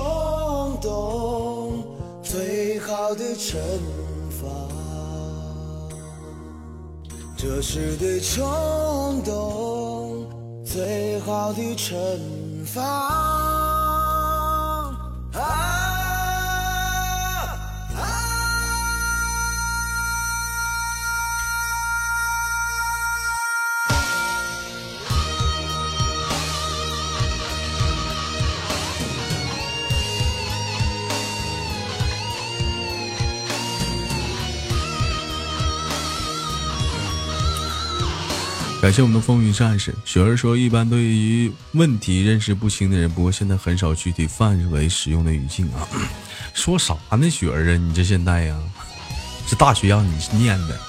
[0.82, 1.86] 动
[2.24, 3.60] 最好的惩
[4.32, 4.48] 罚。
[7.38, 10.26] 这是对冲动
[10.66, 11.94] 最好的惩
[12.66, 13.41] 罚。
[38.82, 45.88] 感谢我们的风云战士雪儿说，一般对于问题认识不清的人，不过现在很少具体范围使用的语境啊。
[46.56, 48.60] 说啥呢，雪儿啊，你这现在呀，
[49.48, 50.80] 这大学让你念的。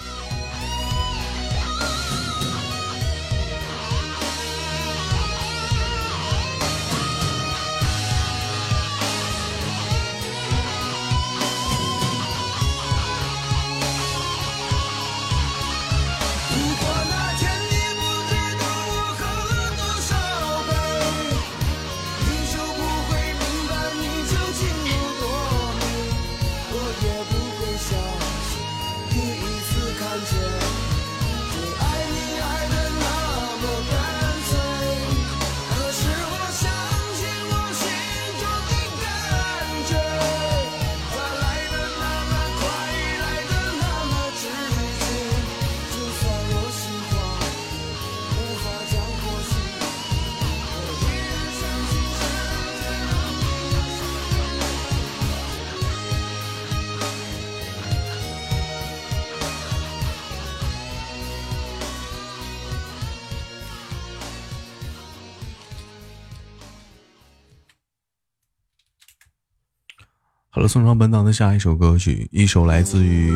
[70.73, 73.31] 送上本档的下一首歌曲，一首来自于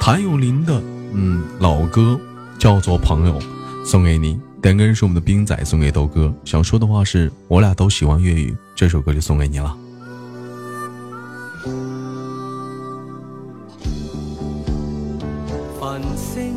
[0.00, 0.82] 谭咏麟的
[1.12, 2.18] 嗯老歌，
[2.58, 3.38] 叫做《朋友》，
[3.84, 4.40] 送给你。
[4.62, 6.32] 点歌人是我们的兵仔，送给豆哥。
[6.46, 9.76] 想说的话是我俩都喜欢粤语，这首歌就送给你了。
[15.78, 16.54] 繁星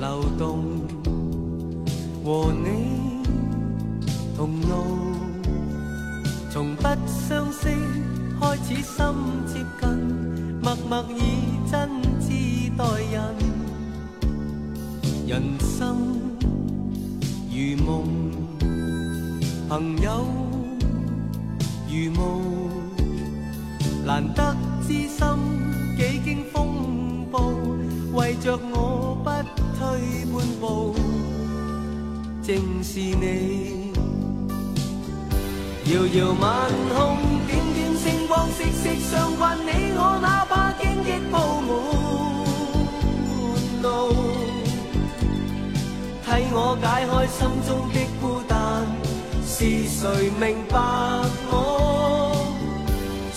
[0.00, 0.64] 流动，
[2.24, 3.28] 和你
[4.34, 4.86] 同路，
[6.50, 7.68] 从不相识。
[8.40, 9.04] 开始心
[9.46, 9.88] 接近，
[10.62, 11.18] 默默以
[11.68, 13.16] 真挚待人。
[15.26, 15.96] 人生
[17.50, 17.86] 如梦，
[19.68, 20.24] 朋友
[21.88, 22.70] 如雾，
[24.06, 25.18] 难得知心
[25.96, 27.52] 几经风暴，
[28.14, 29.30] 为着我不
[29.78, 29.80] 退
[30.32, 30.94] 半步，
[32.40, 33.92] 正是你。
[35.92, 37.18] 遥遥晚空。
[37.48, 37.87] 点点
[38.56, 41.36] 息息相关，你我哪怕荆棘布
[41.68, 41.70] 满
[43.82, 43.86] 路，
[46.24, 48.52] 替我解开心中的孤单，
[49.46, 49.56] 是
[49.88, 50.02] 谁
[50.40, 50.74] 明白
[51.50, 51.54] 我？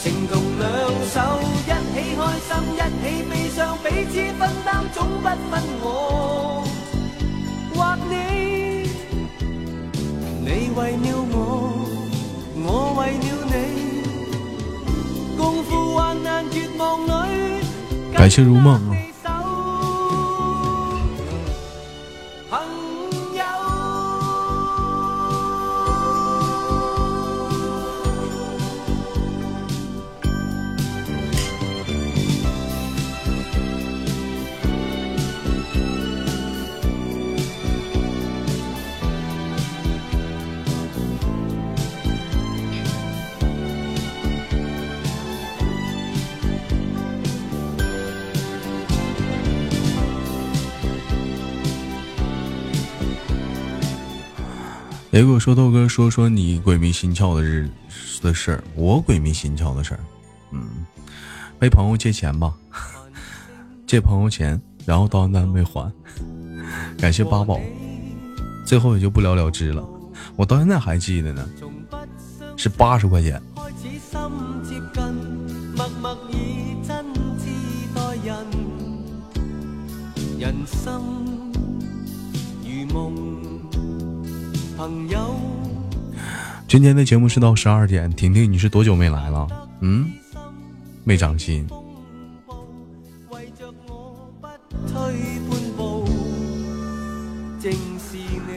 [0.01, 0.65] 情同两
[1.11, 5.85] 手，一起开心，一起悲伤，彼此分担，总不分我
[7.75, 7.77] 或
[8.09, 8.11] 你。
[10.43, 11.35] 你为了我，
[12.55, 12.67] 我
[12.97, 13.25] 为了
[18.15, 18.79] 感谢如梦
[55.21, 55.23] 啊。
[55.23, 57.69] 雷果说：“豆哥，说说你鬼迷心窍的日
[58.23, 58.63] 的事儿。
[58.73, 59.99] 我鬼迷心窍的事儿，
[60.51, 60.83] 嗯，
[61.59, 62.51] 被朋友借钱吧，
[63.85, 65.91] 借朋友钱，然后到现在没还。
[66.97, 67.59] 感谢八宝，
[68.65, 69.87] 最后也就不了了之了。
[70.35, 71.47] 我到现在还记得呢，
[72.57, 73.39] 是八十块钱。”
[84.81, 85.35] 朋友，
[86.67, 88.11] 今天的节目是到十二点。
[88.13, 89.47] 婷婷，你是多久没来了？
[89.81, 90.11] 嗯，
[91.03, 91.67] 没长心。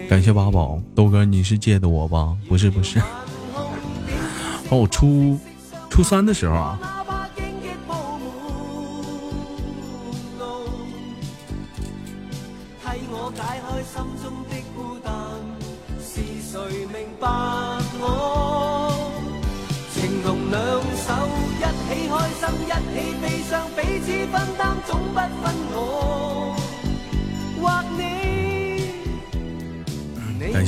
[0.09, 2.35] 感谢八宝豆哥，你是借的我吧？
[2.49, 2.99] 不是不是，
[4.71, 5.39] 哦，我初
[5.91, 6.94] 初三的时候啊。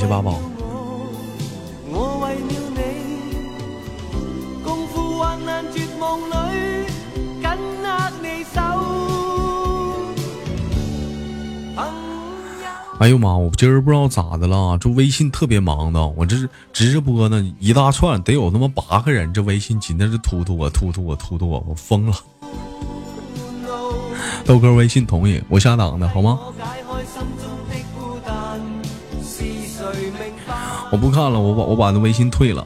[0.07, 0.39] 八宝。
[12.99, 13.37] 哎呦妈！
[13.37, 22.17] 我今儿不知道咋的了，这微信特别忙的，我这是直播呢，一大串得有他妈八个人，这微信紧的是突突我，突突我，突突我，我疯了。
[24.43, 26.39] 豆哥微信同意，我下档的好吗？
[30.89, 32.65] 我不看了，我把我把那微信退了。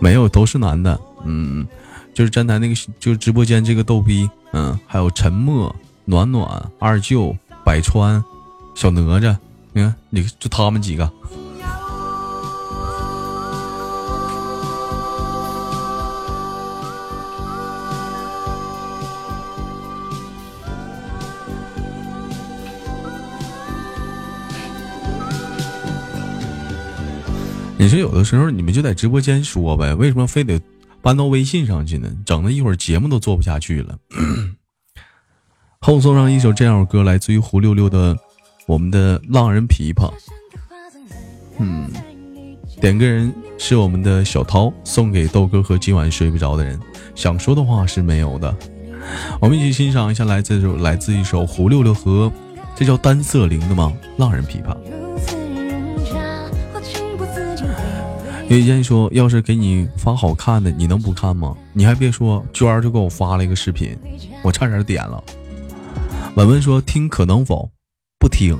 [0.00, 0.98] 没有，都是男的。
[1.24, 1.66] 嗯，
[2.12, 4.28] 就是站台那个，就是直播间这个逗逼。
[4.52, 5.74] 嗯，还有沉默、
[6.04, 8.22] 暖暖、二舅、百川、
[8.74, 9.36] 小哪吒。
[9.72, 11.10] 你看，你就他们几个。
[27.82, 30.60] 你说有的时候你们就在直播间说呗，为什么非得
[31.02, 32.08] 搬到微信上去呢？
[32.24, 33.98] 整的一会儿节目都做不下去了。
[35.80, 38.14] 后送上一首这样歌，来自于胡六六的
[38.68, 40.08] 《我们的浪人琵琶》。
[41.58, 41.90] 嗯，
[42.80, 46.78] 点歌人是我们的小涛，送给豆哥和今晚睡不着的人。
[47.16, 48.56] 想说的话是没有的。
[49.40, 52.32] 我们一起欣赏一下来自来自一首胡六六和
[52.76, 53.92] 这叫单色铃的吗？
[54.18, 54.76] 浪人琵琶。
[58.52, 61.56] 有一件说，要是给你发好看的，你能不看吗？
[61.72, 63.96] 你还别说，娟儿就给我发了一个视频，
[64.42, 65.24] 我差点点了。
[66.36, 67.70] 文文说听可能否？
[68.18, 68.58] 不听。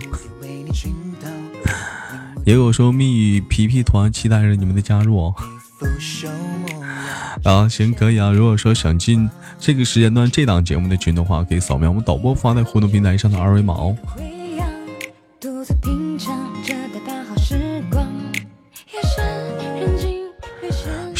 [2.46, 5.30] 也有说蜜语皮皮团期待着你们的加入。
[7.44, 8.32] 啊，行，可以啊。
[8.32, 9.28] 如果说想进
[9.58, 13.94] 这个时间段这档节目的群的话，可以扫描我们导播发在互动平台上的二维码哦。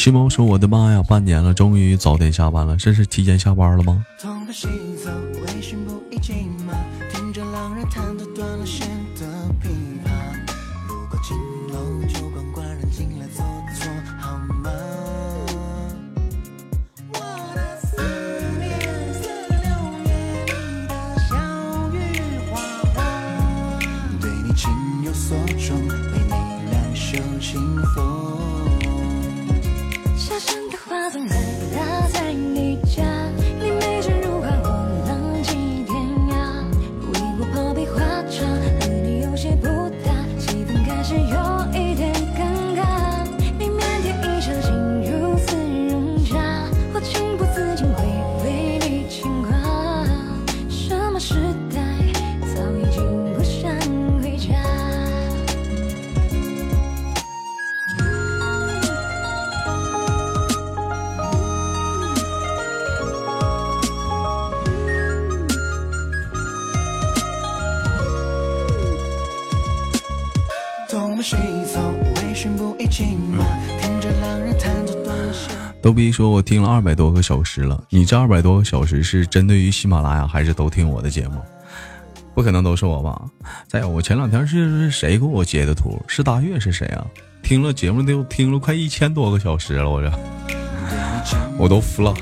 [0.03, 4.05] 徐萌说：“我的妈呀，半年了，终于早点下班了，这是提前下班了吗？”
[75.93, 81.39] 逗比说：“我听了二百多个小时了，你这二百多个小时是针对于喜马拉雅，还是都听我的节目？
[82.35, 83.21] 不可能都是我吧？
[83.69, 86.03] 再有，我前两天是谁给我截的图？
[86.09, 87.05] 是大月是谁啊？
[87.43, 90.11] 听了节目都听了快一千多个小时了，我这
[91.59, 92.15] 我都服了。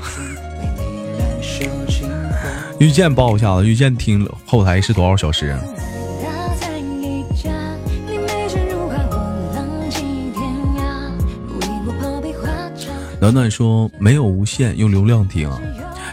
[2.77, 5.57] 遇见抱一下子，遇见听后台是多少小时
[13.21, 15.47] 暖暖说没有无限用流量听，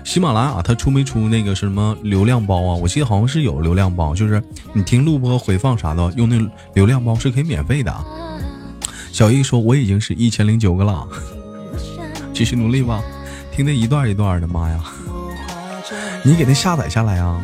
[0.05, 2.75] 喜马拉雅它出没出那个什么流量包啊？
[2.75, 4.43] 我记得好像是有流量包，就是
[4.75, 6.39] 你听录播回放啥的，用那
[6.75, 7.91] 流量包是可以免费的。
[9.11, 11.09] 小易说我已经是一千零九个了，
[12.35, 13.01] 继续努力吧，
[13.57, 14.79] 听那一段一段的，妈呀，
[16.23, 17.43] 你给它下载下来啊。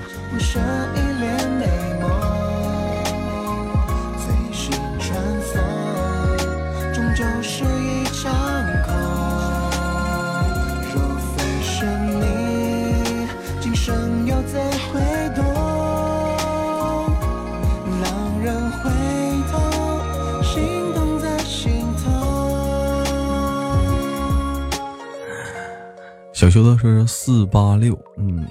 [26.44, 28.46] 小修的说四八六，嗯，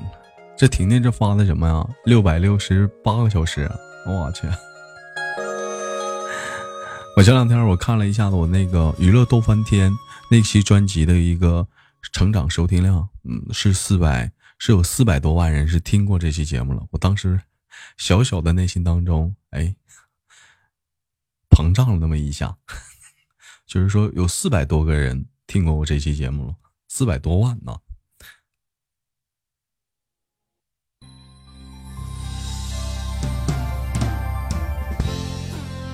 [0.58, 1.88] 这婷婷这发的什么呀？
[2.06, 3.70] 六百六十八个小时，
[4.08, 4.48] 我去！
[7.16, 9.92] 我前两天我看了一下子我那个娱乐逗翻天
[10.32, 11.68] 那期专辑的一个
[12.12, 16.84] 成长收听量，嗯，是四百，是有四百多万人是听过这期节目了。
[16.90, 17.40] 我当时
[17.98, 19.76] 小小的内心当中，哎，
[21.48, 22.58] 膨胀了那么一下。
[23.68, 26.56] 就是说有四百多个人听过我这期节目了，
[26.96, 27.76] 四百多万呢。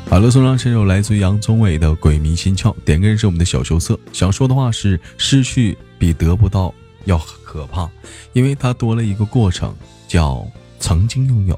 [0.10, 2.74] 好了，送上这首来自于杨宗纬的《鬼迷心窍》。
[2.84, 6.76] 点歌人是我们的小羞涩，想说的话是：失去比得不到
[7.06, 7.90] 要可怕，
[8.34, 9.74] 因为它多了一个过程，
[10.06, 10.46] 叫
[10.82, 11.58] 曾经拥有。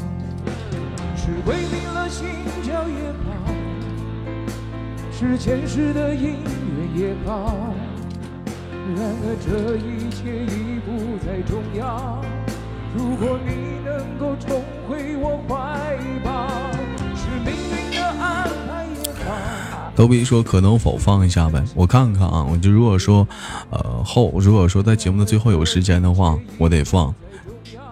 [1.23, 2.25] 是鬼迷了心
[2.63, 3.29] 窍也好，
[5.13, 7.55] 是前世的姻缘也好。
[8.95, 12.19] 然而这一切已不再重要。
[12.97, 13.51] 如果你
[13.85, 16.47] 能够重回我怀抱，
[17.15, 19.91] 是命运的安排也好。
[19.95, 21.63] 逗比说：“可能否放一下呗？
[21.75, 22.43] 我看看啊。
[22.43, 23.27] 我就如果说，
[23.69, 27.13] 呃后如果说在节目的最后有时间的话，我得放，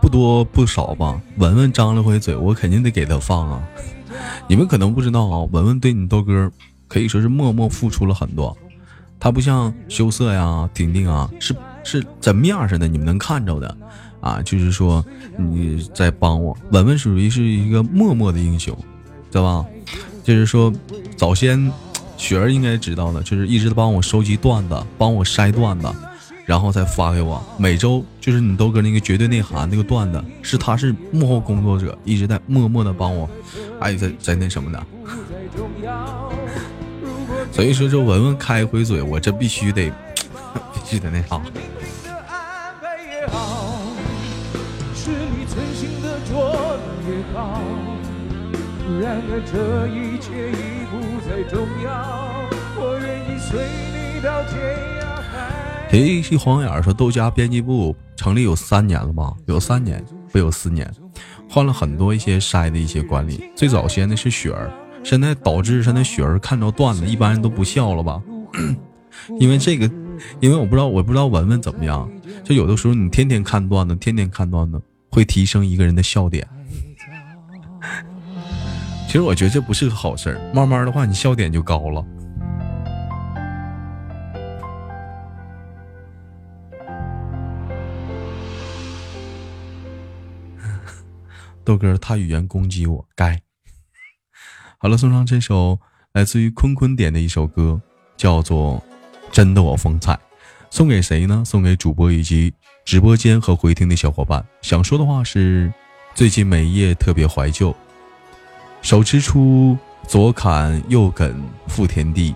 [0.09, 1.21] 多不少吧。
[1.37, 3.63] 文文张了回嘴，我肯定得给他放啊。
[4.47, 6.51] 你们可能不知道啊，文文对你豆哥
[6.87, 8.57] 可以说是默默付出了很多。
[9.19, 13.77] 他不像羞涩呀、婷婷啊，是是怎面上的，你们能看着的。”
[14.19, 15.01] 啊，就是说
[15.37, 18.77] 你在帮我，文文属于是一个默默的英雄，
[19.31, 19.65] 知道吧？
[20.25, 20.73] 就是说，
[21.15, 21.71] 早先
[22.17, 25.87] 雪儿应该知道的，就是一直帮我收集段子，帮我筛段子，
[26.49, 27.39] 然后再发给我。
[27.59, 33.29] 每周就是你豆哥那个绝对内涵那个段子，是他是幕后工作者，一直在默默的帮我，
[33.79, 34.83] 哎，在在那什么的。
[37.53, 39.91] 所以说，这文文开回嘴，我这必须得
[40.73, 41.39] 必须得那啥。
[48.99, 50.97] 然而这一切已不
[51.29, 51.93] 再重要，
[52.75, 54.57] 我愿意随你到天
[55.89, 55.97] 海。
[55.97, 59.33] 嘿，一晃眼说豆家编辑部成立有三年了吧？
[59.47, 60.89] 有三年，不有四年，
[61.49, 63.43] 换了很多一些筛的一些管理。
[63.55, 64.71] 最早先的是雪儿，
[65.03, 68.21] 现在导致现在雪儿看着段子，一般人都不笑了吧？
[69.39, 69.89] 因为这个，
[70.39, 72.07] 因为我不知道，我不知道文文怎么样。
[72.43, 74.79] 就有的时候你天天看段子，天天看段子，
[75.09, 76.47] 会提升一个人的笑点。
[79.07, 82.05] 其实我觉得这不是个好事儿，慢慢的话，你笑点就高了。
[91.69, 93.39] 豆哥他语言攻击我，该。
[94.79, 95.79] 好了，送上这首
[96.13, 97.79] 来自于坤坤点的一首歌，
[98.17, 98.83] 叫做
[99.31, 100.13] 《真的我风采》，
[100.71, 101.43] 送给谁呢？
[101.45, 102.51] 送给主播以及
[102.85, 104.43] 直播间和回听的小伙伴。
[104.63, 105.71] 想说的话是，
[106.15, 107.75] 最近每夜特别怀旧。
[108.81, 112.33] 手持出左砍右梗覆天地，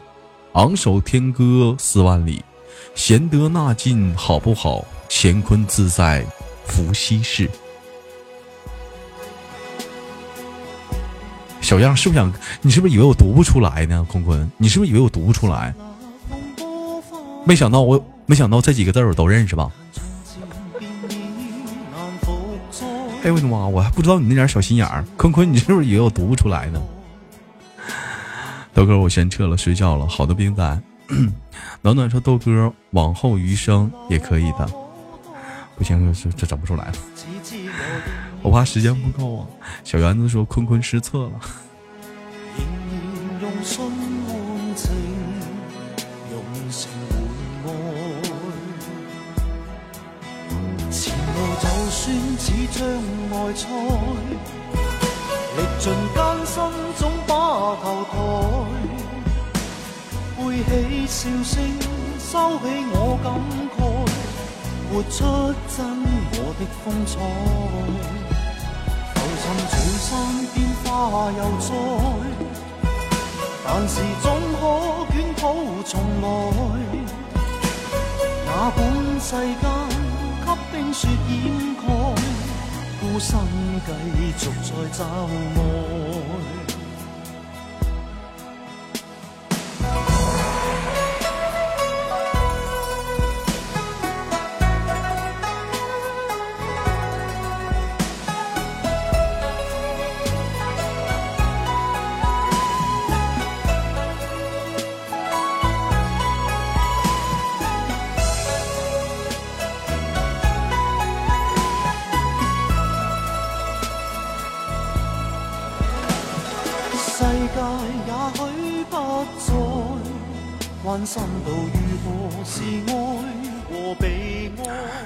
[0.52, 2.46] 昂首天歌四万里，
[2.94, 4.86] 贤德纳进好不好？
[5.10, 6.24] 乾坤自在
[6.68, 7.50] 伏羲氏。
[11.74, 12.32] 小样是不是想？
[12.62, 14.06] 你是不是以为我读不出来呢？
[14.08, 15.74] 坤坤，你是不是以为我读不出来？
[17.48, 19.72] 没想到我，没想到这几个字我都认识吧？
[23.24, 23.68] 哎呦我的妈！
[23.68, 26.80] 我还不知道你那点小心眼儿，坤坤，你是不是以为我读不出来呢？
[28.72, 30.06] 豆哥，我先撤了，睡觉了。
[30.06, 30.80] 好的，冰仔，
[31.82, 34.70] 暖暖说豆哥往后余生也可以的。
[35.76, 36.94] 不行，这这整不出来了，
[38.44, 39.48] 我怕时间不够啊。
[39.84, 41.32] 小圆子说坤坤失策了。
[43.64, 43.88] 算
[52.38, 52.82] 似障
[53.32, 53.62] 碍赛，
[55.56, 55.84] 历尽
[56.14, 56.54] 艰辛
[56.98, 57.32] 总把
[57.82, 58.14] 头抬，
[60.70, 60.72] 背
[61.08, 61.54] 起笑声，
[62.20, 62.62] 收起
[62.92, 63.26] 我感
[63.78, 63.80] 慨，
[64.92, 65.16] 活出
[65.76, 65.78] 真
[66.34, 67.12] 我的风采。
[69.16, 70.10] 浮沉随山
[70.54, 70.86] 变化
[71.32, 71.72] 又再，
[73.66, 74.26] 但是总
[74.60, 74.62] 可
[75.12, 75.42] 卷土
[75.86, 75.92] 重
[76.22, 76.26] 来。
[78.46, 78.78] 哪管
[79.20, 79.64] 世间。
[80.46, 81.34] 给冰雪掩
[81.78, 81.82] 盖，
[83.00, 83.40] 孤身
[83.86, 83.90] 继
[84.38, 85.58] 续在找爱。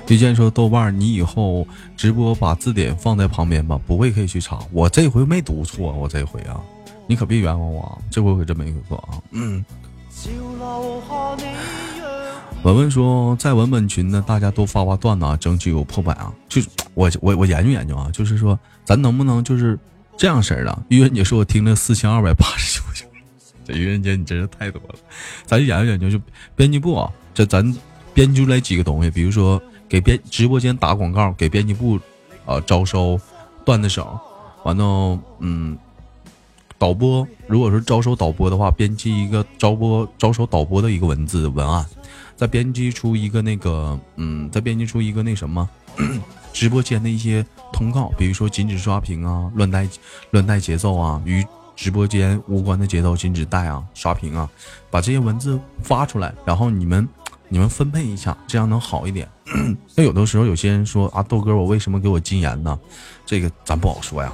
[0.10, 4.60] 遇见说豆瓣，你以后直播把字典放在旁边吧，不会可以去查。
[4.72, 6.60] 我这回没读错，我这回啊，
[7.08, 9.20] 你可别冤枉我啊，这回我可真没读错啊。
[9.32, 9.64] 嗯。
[12.64, 16.34] 文文说，在文本群呢，大家都发发段子，啊争取有破百啊。
[16.50, 16.62] 就
[16.94, 19.78] 我我我研究研究啊，就是说咱能不能就是
[20.18, 20.84] 这样式的？
[20.88, 22.84] 玉人姐说我听了四千二百八十九
[23.64, 24.96] 这愚人节你真是太多了，
[25.46, 26.20] 咱就研究研究，就
[26.56, 27.76] 编辑部啊，这咱
[28.14, 32.00] 编辑出来几个东西，比如说给编直播间打广告，给编辑部
[32.46, 33.20] 啊招收
[33.66, 34.20] 段子手，
[34.64, 35.78] 完了嗯，
[36.78, 41.86] 导播如果说招收导播的话，编辑一个招播招收导播的一个文字文案，
[42.36, 45.70] 再编辑出一个那个嗯，再编辑出一个那什么
[46.54, 49.88] 直播间的一些通告，比如说禁止刷屏啊，乱带
[50.32, 51.46] 乱带节奏啊，与。
[51.78, 54.50] 直播间无关的节奏禁止带啊，刷屏啊，
[54.90, 57.08] 把这些文字发出来，然后你们
[57.50, 59.28] 你们分配一下，这样能好一点。
[59.96, 62.78] 那有的时候有些人说啊，豆哥，我为什么给我禁言呢？
[63.26, 64.32] 这个咱不好说呀。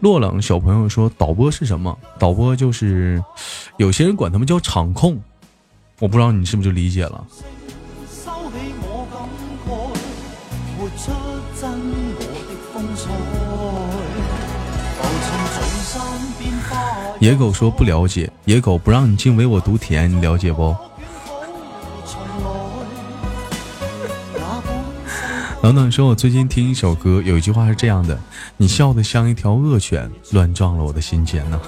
[0.00, 1.98] 洛冷小朋友说，导播是什么？
[2.18, 3.22] 导播就是
[3.78, 5.18] 有些人管他们叫场控，
[5.98, 7.26] 我不知道你是不是就理解了。
[17.20, 20.76] 野狗说不了解，野狗不让你进唯我独田，你了解不？
[25.62, 28.18] 等等说，我最近听一首歌，有一句话是这样的：
[28.58, 31.58] 你笑得像一条恶犬，乱撞了我的心间呢。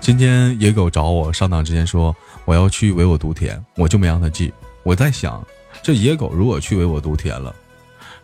[0.00, 2.16] 今天野狗找我上档之前说
[2.46, 4.52] 我要去唯我独田，我就没让他记。
[4.82, 5.46] 我在想，
[5.82, 7.54] 这野狗如果去唯我独田了，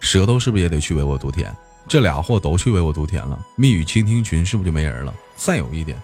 [0.01, 1.55] 舌头是不是也得去唯我独甜？
[1.87, 5.15] 这俩货都去唯我独天了，蜜语倾听群是不是就没人了？
[5.37, 6.01] 再有一点，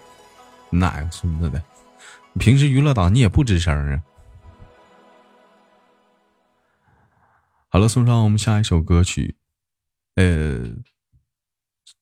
[0.70, 1.62] 哪个孙子的？
[2.39, 4.03] 平时娱乐党你也不吱声啊？
[7.68, 9.37] 好了，送上我们下一首歌曲，
[10.14, 10.70] 呃，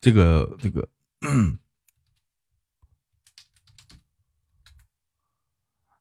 [0.01, 0.89] 这个这个，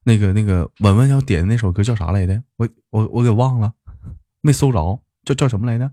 [0.04, 2.42] 那个那个，文文要点的那首歌叫啥来的？
[2.56, 3.74] 我我我给忘了，
[4.40, 5.90] 没搜着，叫叫什么来着？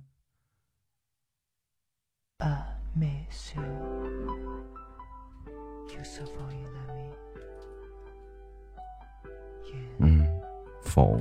[10.96, 11.20] 否，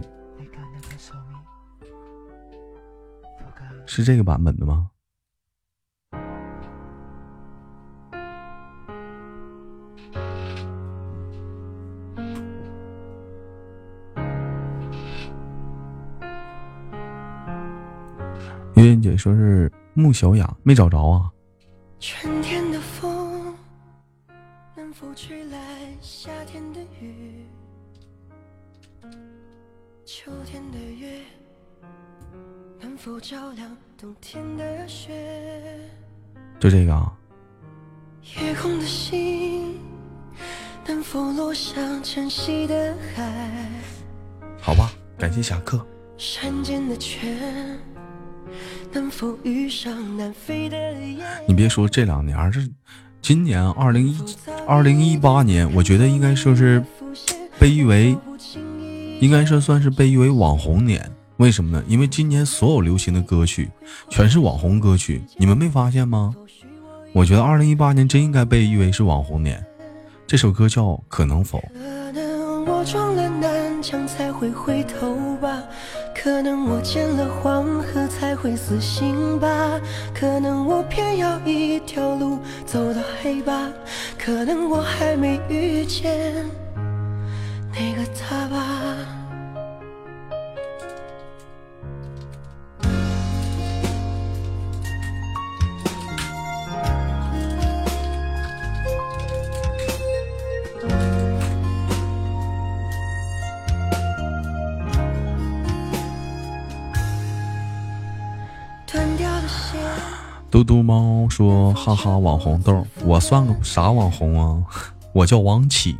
[3.86, 4.88] 是这个版本的吗？
[18.74, 19.68] 月月姐说是。
[19.96, 21.30] 穆小雅没找着啊。
[33.04, 35.12] 否照亮冬天的雪？
[36.58, 37.12] 就这个啊。
[38.40, 39.74] 夜空的星
[40.86, 43.68] 能否落向晨曦的海？
[44.58, 45.86] 好吧，感谢侠客。
[46.16, 47.78] 山间的泉。
[48.90, 50.78] 能否遇上南飞的
[51.46, 52.60] 你别说这两年，这
[53.20, 54.16] 今年二零一
[54.66, 56.82] 二零一八年，我觉得应该说是
[57.58, 58.16] 被誉为，
[59.20, 61.13] 应该说算是被誉为网红年。
[61.38, 61.82] 为什么呢？
[61.88, 63.70] 因为今年所有流行的歌曲
[64.08, 66.34] 全是网红歌曲，你们没发现吗？
[67.12, 69.64] 我觉得二零一八年真应该被誉为是网红年。
[70.26, 71.58] 这首歌叫《可能否》。
[76.14, 79.78] 可能我见了黄河才会死心吧，
[80.14, 83.68] 可能我偏要一条路走到黑吧，
[84.18, 86.48] 可能我还没遇见
[87.74, 89.23] 那个他吧。
[110.54, 114.62] 嘟嘟猫说：“哈哈，网红豆，我算个啥网红啊？
[115.12, 115.96] 我叫王启，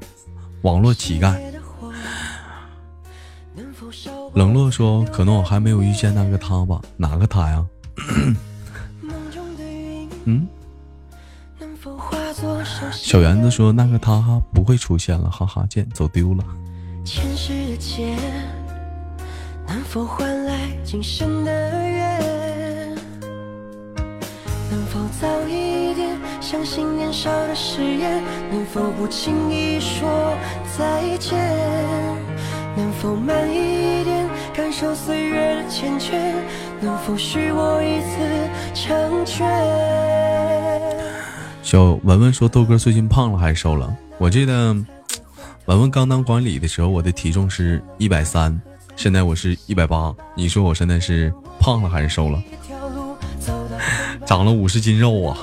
[0.63, 1.37] 网络乞丐。”
[4.33, 6.81] 冷落说：“可能我还没有遇见那个他吧？
[6.97, 7.67] 哪个他呀？”
[10.23, 10.47] 嗯。
[12.93, 16.45] 小圆子说：“那个他不会出现了，哈哈，见走丢了。”
[19.67, 22.14] 能否换来今生的缘
[25.21, 28.23] 早一点相信年少的誓言？
[28.51, 30.37] 能否不轻易说
[30.77, 31.39] 再见？
[32.77, 36.35] 能否慢一点感受岁月的缱绻？
[36.81, 38.17] 能否许我一次
[38.75, 39.49] 成全？
[41.62, 44.75] 小文文说：“豆哥最近胖了还是瘦了？”我记得
[45.67, 48.61] 文文刚当管理的时候，我的体重是一百三，
[48.97, 50.15] 现在我是一百八。
[50.35, 52.43] 你说我现在是胖了还是瘦了？
[54.27, 55.39] 长了五十斤肉啊！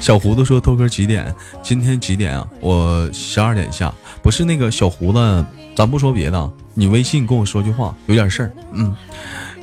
[0.00, 1.34] 小胡子说：“豆哥几点？
[1.62, 2.46] 今天几点啊？
[2.60, 3.92] 我十二点下。
[4.22, 8.52] 不是那个小胡子，咱不说别的，你微信跟我说句话，有点事儿。
[8.72, 8.94] 嗯，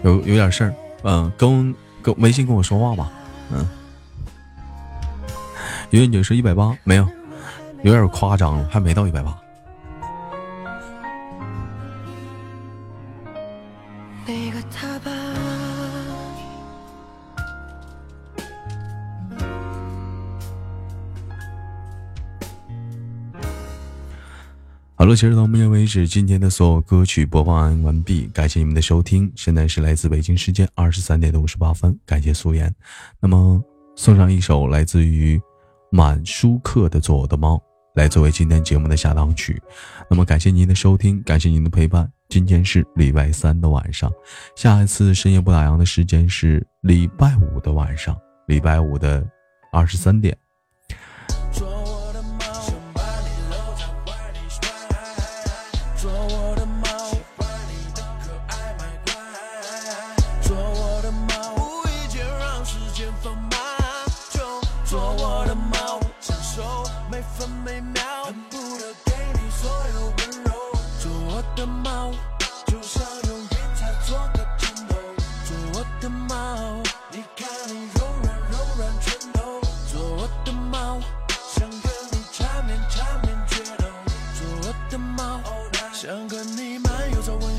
[0.03, 0.73] 有有点事儿。
[1.03, 3.11] 嗯，跟跟微信跟我说话吧。
[3.51, 3.67] 嗯，
[5.91, 7.07] 因为你是一百八，没有。”
[7.83, 9.37] 有点夸张了，还没到一百八。
[24.95, 29.31] 好了，截止到目前为止，今天的所有歌曲播放完毕，感谢你们的收听。
[29.35, 32.71] 现在是来自北京时间二十三点的五十八分，感谢素颜。
[33.19, 33.59] 那么
[33.95, 35.41] 送上一首来自于
[35.89, 37.55] 满舒克的《做我的猫》。
[37.95, 39.61] 来作为今天节目的下档曲，
[40.09, 42.09] 那么感谢您的收听，感谢您的陪伴。
[42.29, 44.09] 今天是礼拜三的晚上，
[44.55, 48.17] 下一次深夜不打烊的时间是礼拜五的晚上，
[48.47, 49.25] 礼拜五的
[49.73, 50.37] 二十三点。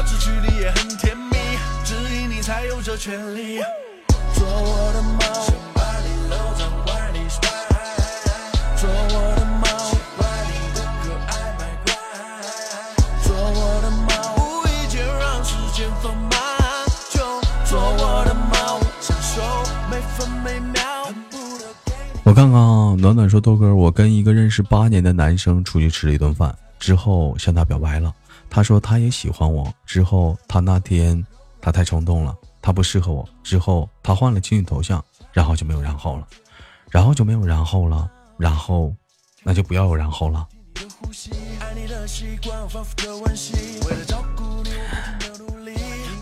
[0.00, 1.36] 保持距离也很甜蜜，
[1.84, 3.58] 只因你才有这权利。
[4.32, 7.18] 做我的猫，想把你搂在怀里。
[8.78, 11.92] 做我的猫，喜欢你的可爱卖乖。
[13.22, 16.32] 做我的猫，无意间让时间放慢。
[17.10, 17.20] 就
[17.66, 19.42] 做我的猫，享受
[19.90, 20.80] 每分每秒。
[22.24, 28.14] 我看看啊，暖暖说豆哥，我跟一个认识八年的男生出去吃了一顿饭之后，向他表白了。
[28.50, 29.72] 他说他也喜欢我。
[29.86, 31.24] 之后他那天
[31.60, 33.26] 他太冲动了，他不适合我。
[33.42, 36.26] 之后他换了情侣头像，然后就没有然后了，
[36.90, 38.92] 然后就没有然后了，然后
[39.44, 40.46] 那就不要有然后了。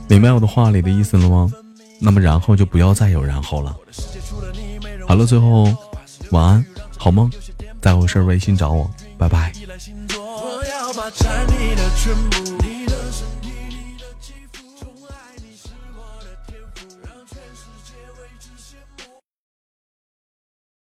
[0.09, 1.51] 明白我的话里的意思了吗？
[2.01, 3.77] 那么然后就不要再有然后了。
[5.07, 5.67] 好了，最后。
[6.31, 6.67] 晚安，
[6.99, 7.33] 好梦，
[7.81, 9.51] 再有事微信找我，拜拜。
[11.11, 12.68] 占你的全部